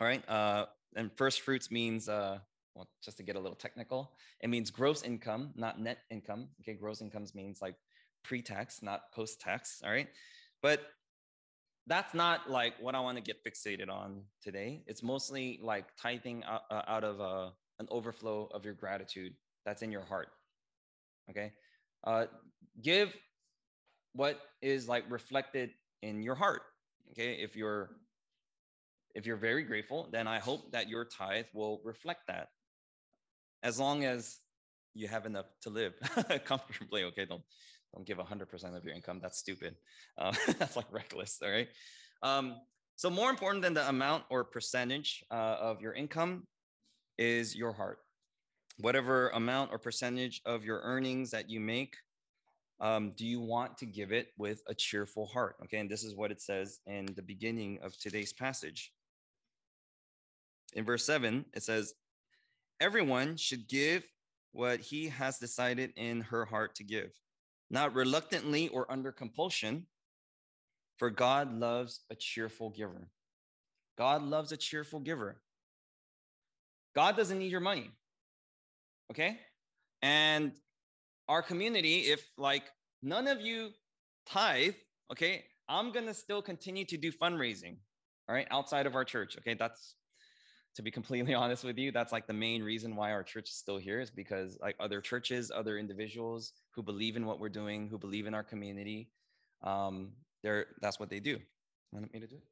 All 0.00 0.06
right. 0.06 0.26
Uh, 0.28 0.66
and 0.96 1.10
first 1.16 1.40
fruits 1.42 1.70
means, 1.70 2.08
uh, 2.08 2.38
well, 2.74 2.88
just 3.02 3.16
to 3.18 3.22
get 3.22 3.36
a 3.36 3.40
little 3.40 3.56
technical, 3.56 4.12
it 4.40 4.50
means 4.50 4.70
gross 4.70 5.02
income, 5.02 5.52
not 5.56 5.80
net 5.80 5.98
income. 6.10 6.48
Okay, 6.60 6.74
gross 6.74 7.00
incomes 7.00 7.34
means 7.34 7.62
like 7.62 7.76
pre 8.22 8.42
tax, 8.42 8.82
not 8.82 9.12
post 9.12 9.40
tax. 9.40 9.80
All 9.84 9.90
right. 9.90 10.08
But 10.62 10.82
that's 11.86 12.12
not 12.12 12.50
like 12.50 12.74
what 12.80 12.94
I 12.94 13.00
want 13.00 13.16
to 13.16 13.22
get 13.22 13.44
fixated 13.44 13.90
on 13.90 14.22
today. 14.42 14.82
It's 14.86 15.02
mostly 15.02 15.58
like 15.62 15.86
tithing 16.00 16.44
out, 16.44 16.62
uh, 16.70 16.82
out 16.86 17.04
of 17.04 17.20
uh, 17.20 17.50
an 17.78 17.88
overflow 17.90 18.48
of 18.52 18.64
your 18.64 18.74
gratitude 18.74 19.32
that's 19.64 19.82
in 19.82 19.90
your 19.90 20.04
heart 20.04 20.28
okay? 21.30 21.52
Uh, 22.04 22.26
give 22.82 23.14
what 24.12 24.40
is 24.62 24.88
like 24.88 25.04
reflected 25.08 25.70
in 26.02 26.22
your 26.22 26.34
heart 26.34 26.62
okay? 27.12 27.34
If 27.34 27.56
you're 27.56 27.90
if 29.14 29.26
you're 29.26 29.36
very 29.36 29.64
grateful 29.64 30.08
then 30.12 30.28
i 30.28 30.38
hope 30.38 30.70
that 30.70 30.88
your 30.88 31.04
tithe 31.04 31.46
will 31.54 31.80
reflect 31.84 32.22
that. 32.28 32.48
As 33.62 33.78
long 33.78 34.04
as 34.04 34.38
you 34.94 35.08
have 35.08 35.26
enough 35.26 35.46
to 35.62 35.70
live 35.70 35.94
comfortably 36.44 37.04
okay? 37.04 37.24
Don't 37.24 37.42
don't 37.94 38.06
give 38.06 38.18
100% 38.18 38.76
of 38.76 38.84
your 38.84 38.94
income. 38.94 39.18
That's 39.20 39.38
stupid. 39.38 39.74
Uh, 40.16 40.32
that's 40.58 40.76
like 40.76 40.92
reckless 40.92 41.40
all 41.42 41.50
right? 41.50 41.68
Um, 42.22 42.56
so 42.96 43.08
more 43.10 43.30
important 43.30 43.62
than 43.62 43.74
the 43.74 43.88
amount 43.88 44.24
or 44.30 44.44
percentage 44.44 45.24
uh, 45.30 45.56
of 45.60 45.80
your 45.80 45.94
income 45.94 46.46
is 47.18 47.56
your 47.56 47.72
heart 47.72 47.98
whatever 48.80 49.28
amount 49.30 49.72
or 49.72 49.78
percentage 49.78 50.40
of 50.44 50.64
your 50.64 50.80
earnings 50.82 51.30
that 51.30 51.50
you 51.50 51.60
make, 51.60 51.96
um, 52.80 53.12
do 53.16 53.26
you 53.26 53.40
want 53.40 53.76
to 53.78 53.86
give 53.86 54.10
it 54.10 54.28
with 54.38 54.62
a 54.66 54.74
cheerful 54.74 55.26
heart? 55.26 55.56
Okay, 55.64 55.78
and 55.78 55.90
this 55.90 56.02
is 56.02 56.14
what 56.14 56.30
it 56.30 56.40
says 56.40 56.80
in 56.86 57.06
the 57.14 57.22
beginning 57.22 57.78
of 57.82 57.96
today's 57.98 58.32
passage. 58.32 58.92
In 60.74 60.84
verse 60.84 61.04
7, 61.04 61.44
it 61.52 61.62
says, 61.62 61.94
Everyone 62.80 63.36
should 63.36 63.68
give 63.68 64.04
what 64.52 64.80
he 64.80 65.08
has 65.08 65.38
decided 65.38 65.92
in 65.96 66.22
her 66.22 66.46
heart 66.46 66.74
to 66.76 66.84
give, 66.84 67.10
not 67.70 67.94
reluctantly 67.94 68.68
or 68.68 68.90
under 68.90 69.12
compulsion, 69.12 69.86
for 70.96 71.10
God 71.10 71.52
loves 71.52 72.00
a 72.10 72.14
cheerful 72.14 72.70
giver. 72.70 73.10
God 73.98 74.22
loves 74.22 74.52
a 74.52 74.56
cheerful 74.56 75.00
giver. 75.00 75.42
God 76.94 77.16
doesn't 77.16 77.38
need 77.38 77.50
your 77.50 77.60
money 77.60 77.90
okay? 79.10 79.38
And 80.02 80.52
our 81.30 81.42
community 81.42 82.10
if 82.10 82.28
like 82.36 82.64
none 83.02 83.28
of 83.28 83.40
you 83.40 83.70
tithe 84.26 84.74
okay 85.10 85.44
i'm 85.68 85.92
gonna 85.92 86.12
still 86.12 86.42
continue 86.42 86.84
to 86.84 86.96
do 86.96 87.10
fundraising 87.12 87.76
all 88.28 88.34
right 88.34 88.48
outside 88.50 88.84
of 88.84 88.94
our 88.96 89.04
church 89.04 89.36
okay? 89.38 89.54
That's 89.54 89.94
to 90.74 90.82
be 90.82 90.90
completely 90.90 91.34
honest 91.42 91.62
with 91.64 91.78
you 91.78 91.92
that's 91.92 92.12
like 92.12 92.26
the 92.26 92.32
main 92.32 92.62
reason 92.62 92.96
why 92.96 93.12
our 93.12 93.22
church 93.22 93.48
is 93.48 93.54
still 93.56 93.78
here 93.78 94.00
is 94.00 94.10
because 94.10 94.58
like 94.60 94.74
other 94.80 95.00
churches 95.00 95.52
other 95.54 95.78
individuals 95.78 96.52
who 96.74 96.82
believe 96.82 97.16
in 97.16 97.24
what 97.24 97.38
we're 97.38 97.48
doing 97.48 97.88
who 97.88 97.96
believe 97.96 98.26
in 98.26 98.34
our 98.34 98.44
community 98.44 99.08
um 99.62 100.10
they're 100.42 100.66
that's 100.80 100.98
what 100.98 101.10
they 101.10 101.20
do. 101.20 101.38
Want 101.92 102.12
me 102.14 102.20
to 102.20 102.26
do 102.26 102.36
it? 102.36 102.42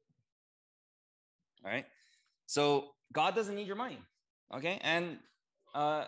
All 1.65 1.71
right? 1.71 1.85
So 2.45 2.91
god 3.11 3.35
doesn't 3.35 3.55
need 3.55 3.67
your 3.67 3.75
money 3.75 3.99
okay? 4.55 4.79
And 4.83 5.17
uh 5.75 6.05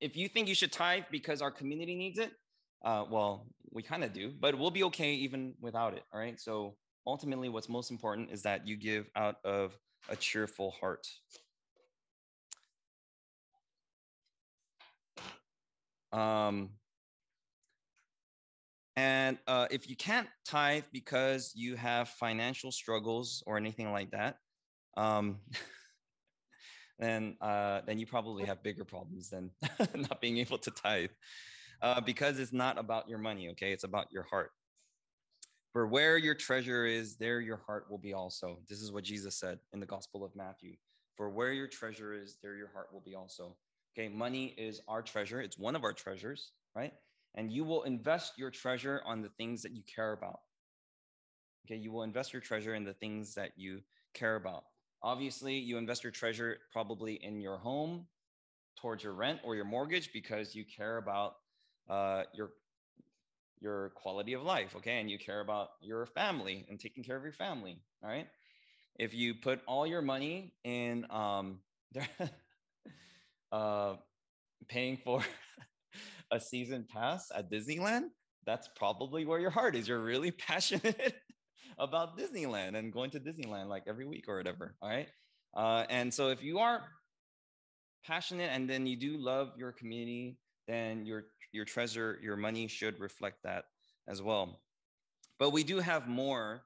if 0.00 0.16
you 0.16 0.28
think 0.28 0.48
you 0.48 0.54
should 0.54 0.72
tithe 0.72 1.04
because 1.10 1.42
our 1.42 1.50
community 1.50 1.94
needs 1.94 2.18
it, 2.18 2.32
uh, 2.84 3.04
well, 3.10 3.46
we 3.72 3.82
kind 3.82 4.04
of 4.04 4.12
do, 4.12 4.32
but 4.38 4.58
we'll 4.58 4.70
be 4.70 4.84
okay 4.84 5.14
even 5.14 5.54
without 5.60 5.94
it. 5.94 6.02
All 6.12 6.20
right. 6.20 6.38
So 6.40 6.76
ultimately, 7.06 7.48
what's 7.48 7.68
most 7.68 7.90
important 7.90 8.30
is 8.30 8.42
that 8.42 8.66
you 8.66 8.76
give 8.76 9.08
out 9.16 9.36
of 9.44 9.78
a 10.08 10.16
cheerful 10.16 10.72
heart. 10.72 11.06
Um, 16.12 16.70
And 18.96 19.36
uh, 19.46 19.66
if 19.70 19.90
you 19.90 19.94
can't 19.94 20.26
tithe 20.46 20.84
because 20.90 21.52
you 21.54 21.76
have 21.76 22.08
financial 22.08 22.72
struggles 22.72 23.42
or 23.46 23.58
anything 23.58 23.92
like 23.92 24.10
that, 24.12 24.38
um, 24.96 25.36
then 26.98 27.36
uh, 27.40 27.80
then 27.86 27.98
you 27.98 28.06
probably 28.06 28.44
have 28.44 28.62
bigger 28.62 28.84
problems 28.84 29.28
than 29.30 29.50
not 29.94 30.20
being 30.20 30.38
able 30.38 30.58
to 30.58 30.70
tithe, 30.70 31.10
uh, 31.82 32.00
because 32.00 32.38
it's 32.38 32.52
not 32.52 32.78
about 32.78 33.08
your 33.08 33.18
money. 33.18 33.48
Okay, 33.50 33.72
it's 33.72 33.84
about 33.84 34.06
your 34.10 34.24
heart. 34.24 34.50
For 35.72 35.86
where 35.86 36.16
your 36.16 36.34
treasure 36.34 36.86
is, 36.86 37.16
there 37.16 37.40
your 37.40 37.60
heart 37.66 37.90
will 37.90 37.98
be 37.98 38.14
also. 38.14 38.58
This 38.66 38.80
is 38.80 38.92
what 38.92 39.04
Jesus 39.04 39.36
said 39.36 39.58
in 39.74 39.80
the 39.80 39.84
Gospel 39.86 40.24
of 40.24 40.34
Matthew. 40.34 40.76
For 41.16 41.28
where 41.28 41.52
your 41.52 41.66
treasure 41.66 42.14
is, 42.14 42.38
there 42.42 42.54
your 42.54 42.70
heart 42.72 42.88
will 42.92 43.02
be 43.02 43.14
also. 43.14 43.56
Okay, 43.92 44.08
money 44.08 44.54
is 44.56 44.80
our 44.88 45.02
treasure. 45.02 45.40
It's 45.40 45.58
one 45.58 45.76
of 45.76 45.84
our 45.84 45.92
treasures, 45.92 46.52
right? 46.74 46.92
And 47.34 47.52
you 47.52 47.64
will 47.64 47.82
invest 47.82 48.38
your 48.38 48.50
treasure 48.50 49.02
on 49.04 49.20
the 49.20 49.28
things 49.36 49.62
that 49.62 49.72
you 49.72 49.82
care 49.82 50.12
about. 50.12 50.40
Okay, 51.66 51.76
you 51.76 51.92
will 51.92 52.04
invest 52.04 52.32
your 52.32 52.42
treasure 52.42 52.74
in 52.74 52.84
the 52.84 52.94
things 52.94 53.34
that 53.34 53.52
you 53.56 53.80
care 54.14 54.36
about. 54.36 54.64
Obviously, 55.02 55.54
you 55.54 55.78
invest 55.78 56.02
your 56.04 56.10
treasure 56.12 56.58
probably 56.72 57.14
in 57.22 57.40
your 57.40 57.58
home, 57.58 58.06
towards 58.76 59.02
your 59.02 59.14
rent 59.14 59.40
or 59.42 59.54
your 59.56 59.64
mortgage 59.64 60.12
because 60.12 60.54
you 60.54 60.64
care 60.64 60.98
about 60.98 61.36
uh, 61.88 62.22
your 62.34 62.50
your 63.60 63.90
quality 63.94 64.34
of 64.34 64.42
life, 64.42 64.76
okay? 64.76 65.00
And 65.00 65.10
you 65.10 65.18
care 65.18 65.40
about 65.40 65.70
your 65.80 66.06
family 66.06 66.66
and 66.68 66.78
taking 66.78 67.02
care 67.02 67.16
of 67.16 67.22
your 67.22 67.32
family, 67.32 67.80
all 68.02 68.10
right? 68.10 68.26
If 68.98 69.14
you 69.14 69.34
put 69.34 69.60
all 69.66 69.86
your 69.86 70.02
money 70.02 70.52
in 70.64 71.06
um, 71.10 71.60
uh, 73.52 73.94
paying 74.68 74.98
for 74.98 75.22
a 76.30 76.38
season 76.38 76.86
pass 76.88 77.30
at 77.34 77.50
Disneyland, 77.50 78.08
that's 78.44 78.68
probably 78.76 79.24
where 79.24 79.40
your 79.40 79.50
heart 79.50 79.74
is. 79.74 79.88
You're 79.88 80.00
really 80.02 80.30
passionate 80.48 81.14
about 81.78 82.18
Disneyland 82.18 82.76
and 82.76 82.92
going 82.92 83.10
to 83.10 83.20
Disneyland 83.20 83.68
like 83.68 83.84
every 83.86 84.06
week 84.06 84.24
or 84.28 84.36
whatever, 84.36 84.74
all 84.80 84.88
right? 84.88 85.08
Uh, 85.54 85.84
and 85.88 86.12
so 86.12 86.28
if 86.28 86.42
you 86.42 86.58
are 86.58 86.82
passionate 88.04 88.50
and 88.52 88.68
then 88.68 88.86
you 88.86 88.96
do 88.96 89.16
love 89.16 89.52
your 89.56 89.72
community, 89.72 90.38
then 90.68 91.06
your 91.06 91.26
your 91.52 91.64
treasure, 91.64 92.18
your 92.22 92.36
money 92.36 92.66
should 92.66 93.00
reflect 93.00 93.42
that 93.44 93.64
as 94.08 94.20
well. 94.20 94.60
But 95.38 95.50
we 95.50 95.64
do 95.64 95.78
have 95.78 96.06
more 96.06 96.62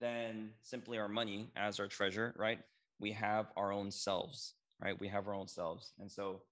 than 0.00 0.50
simply 0.62 0.98
our 0.98 1.08
money 1.08 1.50
as 1.56 1.80
our 1.80 1.86
treasure, 1.86 2.34
right? 2.36 2.58
We 2.98 3.12
have 3.12 3.46
our 3.56 3.72
own 3.72 3.90
selves, 3.90 4.54
right? 4.82 4.98
We 4.98 5.08
have 5.08 5.28
our 5.28 5.34
own 5.34 5.48
selves. 5.48 5.92
And 5.98 6.10
so 6.10 6.42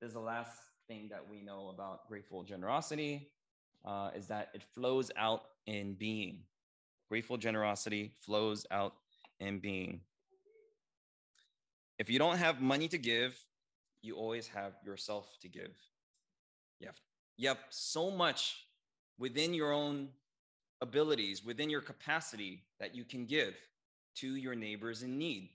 this 0.00 0.08
is 0.08 0.14
the 0.14 0.20
last 0.20 0.56
thing 0.88 1.08
that 1.10 1.28
we 1.28 1.42
know 1.42 1.68
about 1.68 2.08
grateful 2.08 2.42
generosity 2.42 3.30
uh, 3.84 4.10
is 4.14 4.26
that 4.28 4.48
it 4.54 4.62
flows 4.74 5.10
out 5.16 5.42
in 5.66 5.94
being. 5.94 6.40
Grateful 7.08 7.36
generosity 7.36 8.12
flows 8.20 8.66
out 8.70 8.94
in 9.40 9.58
being. 9.58 10.00
If 11.98 12.10
you 12.10 12.18
don't 12.18 12.38
have 12.38 12.60
money 12.60 12.88
to 12.88 12.98
give, 12.98 13.38
you 14.02 14.16
always 14.16 14.48
have 14.48 14.72
yourself 14.84 15.26
to 15.42 15.48
give. 15.48 15.76
You 16.80 16.88
have 16.88 16.96
you 17.36 17.48
have 17.48 17.58
so 17.70 18.10
much 18.10 18.66
within 19.18 19.54
your 19.54 19.72
own 19.72 20.08
abilities, 20.80 21.44
within 21.44 21.70
your 21.70 21.80
capacity 21.80 22.62
that 22.78 22.94
you 22.94 23.04
can 23.04 23.26
give 23.26 23.54
to 24.16 24.36
your 24.36 24.54
neighbors 24.54 25.02
in 25.02 25.18
need, 25.18 25.50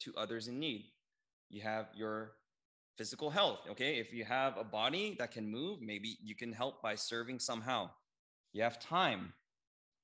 to 0.00 0.14
others 0.16 0.48
in 0.48 0.58
need. 0.58 0.86
You 1.50 1.62
have 1.62 1.86
your 1.94 2.32
physical 2.96 3.30
health. 3.30 3.60
Okay. 3.70 3.98
If 3.98 4.12
you 4.12 4.24
have 4.24 4.56
a 4.58 4.64
body 4.64 5.16
that 5.18 5.30
can 5.30 5.48
move, 5.48 5.80
maybe 5.80 6.18
you 6.22 6.34
can 6.34 6.52
help 6.52 6.82
by 6.82 6.94
serving 6.94 7.38
somehow. 7.38 7.90
You 8.52 8.62
have 8.62 8.80
time, 8.80 9.32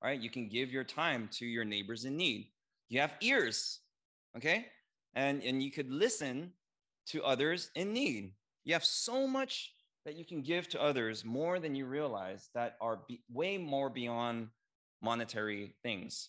right? 0.04 0.20
You 0.20 0.28
can 0.28 0.48
give 0.48 0.70
your 0.70 0.84
time 0.84 1.30
to 1.32 1.46
your 1.46 1.64
neighbors 1.64 2.04
in 2.04 2.16
need. 2.16 2.48
You 2.90 3.00
have 3.00 3.14
ears. 3.22 3.80
Okay. 4.36 4.66
And, 5.14 5.42
and 5.42 5.62
you 5.62 5.70
could 5.70 5.90
listen 5.90 6.52
to 7.06 7.24
others 7.24 7.70
in 7.74 7.94
need. 7.94 8.34
You 8.64 8.74
have 8.74 8.84
so 8.84 9.26
much 9.26 9.72
that 10.04 10.16
you 10.16 10.24
can 10.26 10.42
give 10.42 10.68
to 10.68 10.82
others 10.82 11.24
more 11.24 11.58
than 11.58 11.74
you 11.74 11.86
realize 11.86 12.50
that 12.54 12.76
are 12.82 13.00
be- 13.08 13.22
way 13.32 13.56
more 13.56 13.88
beyond 13.88 14.48
monetary 15.02 15.74
things. 15.82 16.28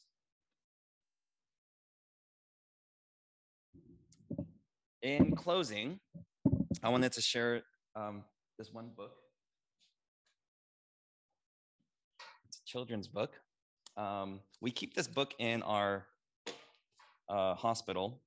In 5.02 5.36
closing, 5.36 6.00
I 6.82 6.90
wanted 6.90 7.12
to 7.12 7.22
share 7.22 7.62
um, 7.96 8.24
this 8.58 8.72
one 8.72 8.92
book. 8.96 9.12
It's 12.48 12.58
a 12.58 12.66
children's 12.66 13.08
book. 13.08 13.34
Um, 13.97 14.39
we 14.62 14.71
keep 14.71 14.93
this 14.93 15.08
book 15.08 15.34
in 15.39 15.62
our 15.63 16.05
uh, 17.29 17.55
hospital. 17.55 18.21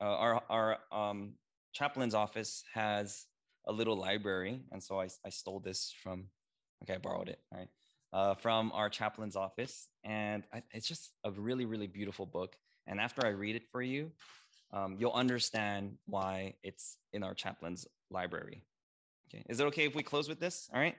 Uh, 0.00 0.04
our 0.04 0.42
our 0.50 0.78
um, 0.92 1.34
chaplain's 1.72 2.14
office 2.14 2.64
has 2.72 3.26
a 3.66 3.72
little 3.72 3.96
library. 3.96 4.60
And 4.72 4.82
so 4.82 5.00
I, 5.00 5.08
I 5.24 5.30
stole 5.30 5.60
this 5.60 5.92
from, 6.02 6.26
okay, 6.82 6.94
I 6.94 6.98
borrowed 6.98 7.28
it, 7.28 7.40
all 7.52 7.58
right, 7.58 7.68
uh, 8.12 8.34
from 8.34 8.72
our 8.72 8.88
chaplain's 8.88 9.36
office. 9.36 9.88
And 10.04 10.44
I, 10.52 10.62
it's 10.72 10.86
just 10.86 11.12
a 11.24 11.30
really, 11.30 11.64
really 11.64 11.86
beautiful 11.86 12.26
book. 12.26 12.56
And 12.86 13.00
after 13.00 13.26
I 13.26 13.30
read 13.30 13.56
it 13.56 13.64
for 13.70 13.82
you, 13.82 14.12
um, 14.72 14.96
you'll 14.98 15.12
understand 15.12 15.96
why 16.06 16.54
it's 16.62 16.98
in 17.12 17.22
our 17.22 17.34
chaplain's 17.34 17.86
library. 18.10 18.62
Okay, 19.28 19.44
is 19.48 19.60
it 19.60 19.64
okay 19.64 19.86
if 19.86 19.94
we 19.94 20.02
close 20.02 20.28
with 20.28 20.40
this? 20.40 20.68
All 20.72 20.80
right. 20.80 20.96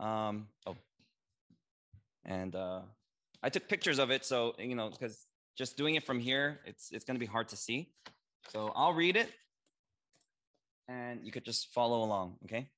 Um, 0.00 0.48
oh, 0.66 0.76
and 2.24 2.54
uh, 2.56 2.80
I 3.44 3.50
took 3.50 3.68
pictures 3.68 3.98
of 3.98 4.10
it, 4.10 4.24
so 4.24 4.54
you 4.58 4.74
know, 4.74 4.88
because 4.88 5.26
just 5.56 5.76
doing 5.76 5.96
it 5.96 6.02
from 6.02 6.18
here, 6.18 6.60
it's 6.64 6.90
it's 6.90 7.04
going 7.04 7.16
to 7.16 7.20
be 7.20 7.26
hard 7.26 7.48
to 7.48 7.56
see. 7.56 7.90
So 8.48 8.72
I'll 8.74 8.94
read 8.94 9.16
it, 9.16 9.30
and 10.88 11.20
you 11.22 11.30
could 11.30 11.44
just 11.44 11.72
follow 11.74 12.02
along, 12.02 12.36
okay? 12.44 12.70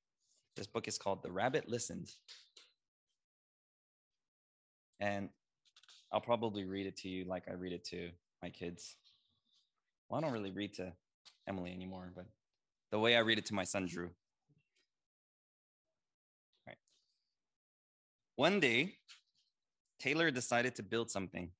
This 0.57 0.67
book 0.67 0.87
is 0.89 0.97
called 0.97 1.23
The 1.23 1.31
Rabbit 1.31 1.69
Listened. 1.69 2.11
And 4.99 5.29
I'll 6.11 6.21
probably 6.21 6.65
read 6.65 6.85
it 6.85 6.97
to 6.97 7.09
you 7.09 7.23
like 7.25 7.43
I 7.49 7.53
read 7.53 7.71
it 7.71 7.85
to 7.85 8.09
my 8.43 8.49
kids. 8.49 8.97
Well, 10.09 10.17
I 10.17 10.21
don't 10.21 10.33
really 10.33 10.51
read 10.51 10.73
to 10.75 10.91
Emily 11.47 11.71
anymore, 11.71 12.11
but 12.13 12.25
the 12.91 12.99
way 12.99 13.15
I 13.15 13.19
read 13.19 13.37
it 13.37 13.45
to 13.47 13.53
my 13.53 13.63
son, 13.63 13.85
Drew. 13.85 14.09
Right. 16.65 16.77
One 18.35 18.59
day, 18.59 18.95
Taylor 19.99 20.31
decided 20.31 20.75
to 20.75 20.83
build 20.83 21.09
something, 21.09 21.51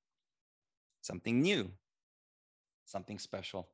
something 1.00 1.40
new, 1.40 1.70
something 2.84 3.18
special. 3.18 3.68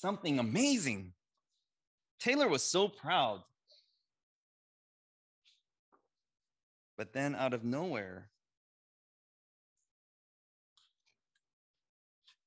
something 0.00 0.38
amazing. 0.38 1.12
Taylor 2.18 2.48
was 2.48 2.62
so 2.62 2.88
proud. 2.88 3.42
But 6.96 7.12
then 7.12 7.34
out 7.34 7.52
of 7.52 7.64
nowhere, 7.64 8.28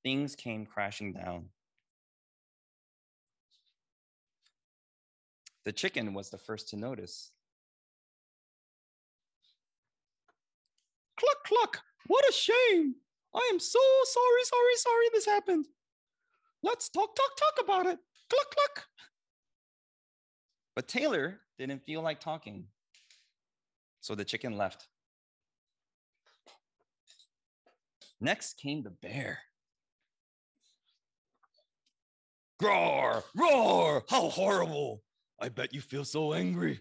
things 0.01 0.35
came 0.35 0.65
crashing 0.65 1.13
down. 1.13 1.49
The 5.63 5.71
chicken 5.71 6.13
was 6.13 6.29
the 6.29 6.37
first 6.37 6.69
to 6.69 6.75
notice. 6.75 7.32
Cluck, 11.17 11.43
cluck. 11.45 11.79
What 12.07 12.27
a 12.27 12.33
shame. 12.33 12.95
I 13.35 13.49
am 13.51 13.59
so 13.59 13.79
sorry, 14.05 14.43
sorry, 14.43 14.75
sorry 14.75 15.05
this 15.13 15.25
happened. 15.25 15.67
Let's 16.61 16.89
talk, 16.89 17.15
talk, 17.15 17.37
talk 17.37 17.63
about 17.65 17.85
it. 17.87 17.99
Cluck, 18.29 18.55
cluck. 18.55 18.85
But 20.75 20.87
Taylor 20.87 21.39
didn't 21.57 21.83
feel 21.85 22.01
like 22.01 22.19
talking. 22.19 22.65
So 24.01 24.15
the 24.15 24.25
chicken 24.25 24.57
left. 24.57 24.87
Next 28.19 28.57
came 28.57 28.83
the 28.83 28.89
bear. 28.89 29.39
Roar, 32.61 33.23
roar, 33.35 34.05
how 34.09 34.29
horrible. 34.29 35.03
I 35.39 35.49
bet 35.49 35.73
you 35.73 35.81
feel 35.81 36.05
so 36.05 36.33
angry. 36.33 36.79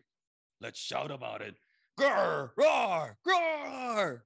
Let's 0.61 0.78
shout 0.78 1.11
about 1.11 1.43
it. 1.43 1.57
Grr, 1.99 2.51
roar. 2.57 4.24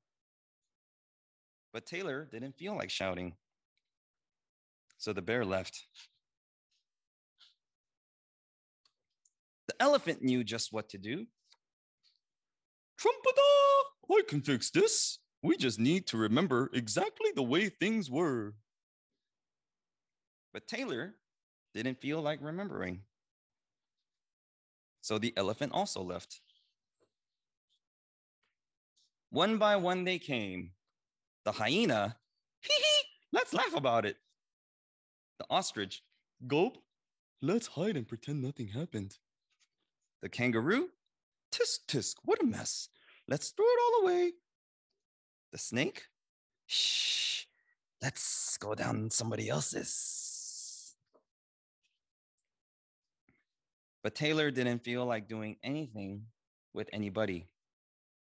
But 1.72 1.86
Taylor 1.86 2.26
didn't 2.30 2.56
feel 2.56 2.76
like 2.76 2.90
shouting. 2.90 3.34
So 4.98 5.12
the 5.12 5.22
bear 5.22 5.44
left. 5.44 5.84
The 9.68 9.74
elephant 9.80 10.22
knew 10.22 10.42
just 10.42 10.72
what 10.72 10.88
to 10.90 10.98
do. 10.98 11.26
Trumpada! 12.98 14.10
I 14.10 14.22
can 14.26 14.40
fix 14.40 14.70
this. 14.70 15.18
We 15.42 15.56
just 15.56 15.78
need 15.78 16.06
to 16.08 16.16
remember 16.16 16.70
exactly 16.72 17.30
the 17.34 17.42
way 17.42 17.68
things 17.68 18.10
were. 18.10 18.54
But 20.52 20.66
Taylor 20.66 21.16
didn't 21.74 22.00
feel 22.00 22.22
like 22.22 22.38
remembering. 22.40 23.02
So 25.02 25.18
the 25.18 25.34
elephant 25.36 25.72
also 25.72 26.02
left. 26.02 26.40
One 29.36 29.58
by 29.58 29.76
one 29.76 30.04
they 30.04 30.18
came. 30.18 30.70
The 31.44 31.52
hyena, 31.52 32.16
hee 32.62 32.72
hee, 32.72 33.08
let's 33.34 33.52
laugh 33.52 33.76
about 33.76 34.06
it. 34.06 34.16
The 35.38 35.44
ostrich, 35.50 36.02
gulp, 36.46 36.78
let's 37.42 37.66
hide 37.66 37.98
and 37.98 38.08
pretend 38.08 38.40
nothing 38.40 38.68
happened. 38.68 39.18
The 40.22 40.30
kangaroo, 40.30 40.88
tisk 41.52 41.80
tisk, 41.86 42.14
what 42.24 42.42
a 42.42 42.46
mess. 42.46 42.88
Let's 43.28 43.50
throw 43.50 43.66
it 43.66 43.78
all 43.84 44.04
away. 44.04 44.32
The 45.52 45.58
snake, 45.58 46.04
shh, 46.64 47.44
let's 48.00 48.56
go 48.56 48.74
down 48.74 49.10
somebody 49.10 49.50
else's. 49.50 50.96
But 54.02 54.14
Taylor 54.14 54.50
didn't 54.50 54.82
feel 54.82 55.04
like 55.04 55.28
doing 55.28 55.58
anything 55.62 56.22
with 56.72 56.88
anybody. 56.90 57.48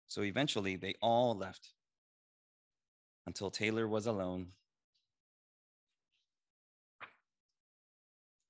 So 0.07 0.23
eventually 0.23 0.75
they 0.75 0.95
all 1.01 1.35
left 1.35 1.73
until 3.25 3.49
Taylor 3.49 3.87
was 3.87 4.05
alone. 4.05 4.47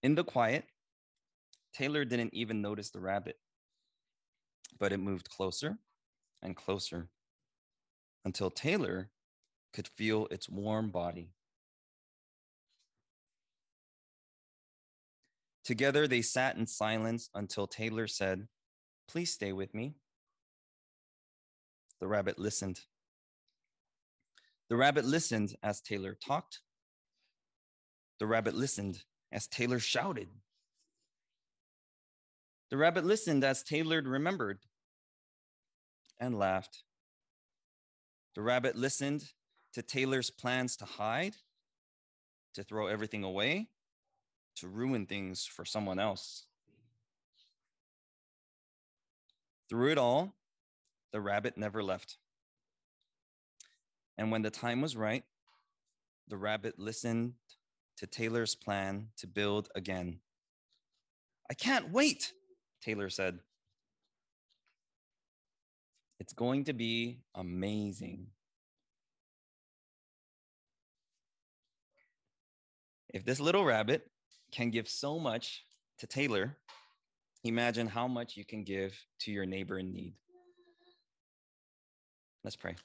In 0.04 0.16
the 0.16 0.24
quiet, 0.24 0.66
Taylor 1.74 2.06
didn't 2.06 2.34
even 2.34 2.62
notice 2.62 2.92
the 2.92 3.00
rabbit, 3.00 3.38
but 4.80 4.94
it 4.94 4.98
moved 4.98 5.30
closer 5.30 5.78
and 6.42 6.56
closer 6.56 7.10
until 8.24 8.50
Taylor 8.52 9.10
could 9.74 9.88
feel 9.88 10.28
its 10.32 10.48
warm 10.48 10.90
body. 10.90 11.32
Together, 15.64 16.08
they 16.08 16.22
sat 16.22 16.58
in 16.58 16.68
silence 16.68 17.30
until 17.34 17.66
Taylor 17.66 18.08
said, 18.08 18.48
Please 19.08 19.34
stay 19.34 19.52
with 19.52 19.74
me. 19.74 19.96
The 22.00 22.08
rabbit 22.08 22.38
listened. 22.38 22.82
The 24.70 24.76
rabbit 24.76 25.06
listened 25.06 25.56
as 25.64 25.82
Taylor 25.82 26.16
talked. 26.16 26.62
The 28.20 28.28
rabbit 28.28 28.56
listened 28.56 29.04
as 29.32 29.48
Taylor 29.48 29.80
shouted. 29.80 30.30
The 32.70 32.78
rabbit 32.78 33.06
listened 33.06 33.44
as 33.44 33.64
Taylor 33.64 34.02
remembered 34.02 34.60
and 36.20 36.38
laughed. 36.38 36.84
The 38.36 38.42
rabbit 38.42 38.76
listened 38.76 39.32
to 39.74 39.82
Taylor's 39.82 40.30
plans 40.30 40.76
to 40.78 40.86
hide, 40.86 41.36
to 42.54 42.64
throw 42.64 42.88
everything 42.88 43.24
away, 43.24 43.68
to 44.56 44.68
ruin 44.68 45.06
things 45.06 45.46
for 45.46 45.66
someone 45.66 46.00
else. 46.00 46.46
Through 49.70 49.92
it 49.92 49.98
all, 49.98 50.34
the 51.16 51.22
rabbit 51.22 51.58
never 51.58 51.82
left. 51.82 52.18
And 54.18 54.32
when 54.32 54.42
the 54.42 54.50
time 54.50 54.82
was 54.82 54.98
right, 54.98 55.24
the 56.28 56.36
rabbit 56.36 56.78
listened 56.78 57.36
to 58.00 58.06
Taylor's 58.06 58.54
plan 58.54 59.08
to 59.20 59.26
build 59.26 59.70
again. 59.76 60.20
I 61.50 61.54
can't 61.54 61.90
wait, 61.90 62.34
Taylor 62.82 63.10
said. 63.10 63.40
It's 66.20 66.34
going 66.34 66.66
to 66.66 66.74
be 66.74 67.20
amazing. 67.34 68.28
If 73.08 73.24
this 73.24 73.40
little 73.40 73.64
rabbit 73.64 74.06
can 74.52 74.70
give 74.70 74.90
so 74.90 75.18
much 75.18 75.64
to 76.00 76.08
Taylor, 76.08 76.58
imagine 77.46 77.88
how 77.88 78.06
much 78.06 78.36
you 78.36 78.44
can 78.44 78.66
give 78.66 78.94
to 79.20 79.32
your 79.32 79.46
neighbor 79.46 79.80
in 79.80 79.94
need. 79.94 80.16
Let's 82.46 82.56
pray. 82.56 82.76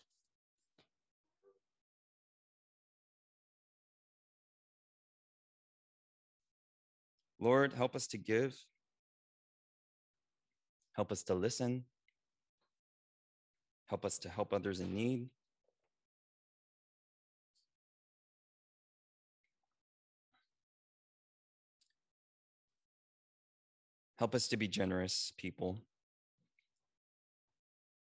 Lord, 7.38 7.74
help 7.74 7.94
us 7.94 8.06
to 8.06 8.16
give. 8.16 8.56
Help 10.94 11.12
us 11.12 11.22
to 11.24 11.34
listen. 11.34 11.84
Help 13.84 14.06
us 14.06 14.16
to 14.20 14.30
help 14.30 14.54
others 14.54 14.80
in 14.80 14.94
need. 14.94 15.28
Help 24.18 24.34
us 24.34 24.48
to 24.48 24.56
be 24.56 24.68
generous 24.68 25.34
people, 25.36 25.76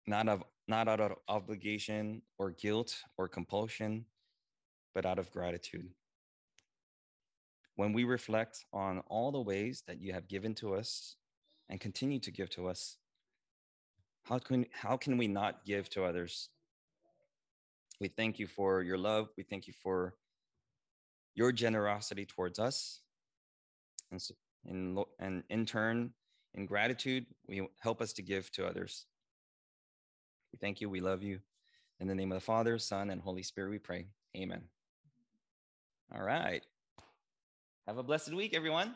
not, 0.07 0.29
of, 0.29 0.45
not 0.69 0.89
out 0.89 1.01
of 1.01 1.13
obligation 1.29 2.23
or 2.39 2.51
guilt 2.51 2.97
or 3.17 3.29
compulsion, 3.29 4.05
but 4.95 5.07
out 5.07 5.19
of 5.19 5.31
gratitude 5.31 5.91
when 7.79 7.93
we 7.93 8.03
reflect 8.03 8.65
on 8.73 8.99
all 9.07 9.31
the 9.31 9.41
ways 9.41 9.85
that 9.87 10.01
you 10.01 10.13
have 10.13 10.27
given 10.27 10.53
to 10.53 10.75
us 10.75 11.15
and 11.69 11.79
continue 11.79 12.19
to 12.19 12.33
give 12.33 12.51
to 12.51 12.67
us, 12.67 12.97
how 14.25 14.37
can, 14.37 14.67
how 14.73 14.97
can 14.97 15.17
we 15.17 15.29
not 15.29 15.65
give 15.65 15.89
to 15.91 16.03
others? 16.03 16.49
We 18.01 18.09
thank 18.09 18.41
you 18.41 18.49
for 18.49 18.83
your 18.83 18.99
love. 18.99 19.29
We 19.37 19.45
thank 19.45 19.69
you 19.69 19.75
for 19.81 20.15
your 21.37 21.53
generosity 21.53 22.27
towards 22.27 22.59
us. 22.59 23.01
And, 24.11 24.21
so, 24.21 24.35
in, 24.65 25.01
and 25.21 25.45
in 25.49 25.65
turn, 25.65 26.11
in 26.55 26.67
gratitude, 26.67 27.27
we 27.47 27.65
help 27.79 28.03
us 28.03 28.13
to 28.15 28.23
give 28.23 28.51
to 28.53 28.67
others. 28.67 29.07
We 30.53 30.59
thank 30.59 30.81
you. 30.81 30.89
We 30.89 31.01
love 31.01 31.23
you. 31.23 31.41
In 32.01 32.07
the 32.07 32.15
name 32.15 32.33
of 32.33 32.37
the 32.37 32.45
Father, 32.45 32.79
Son, 32.79 33.11
and 33.11 33.21
Holy 33.21 33.43
Spirit, 33.43 33.71
we 33.71 33.79
pray. 33.79 34.07
Amen. 34.37 34.63
All 36.15 36.23
right. 36.23 36.63
Have 37.87 37.99
a 37.99 38.03
blessed 38.03 38.35
week, 38.35 38.55
everyone. 38.55 38.95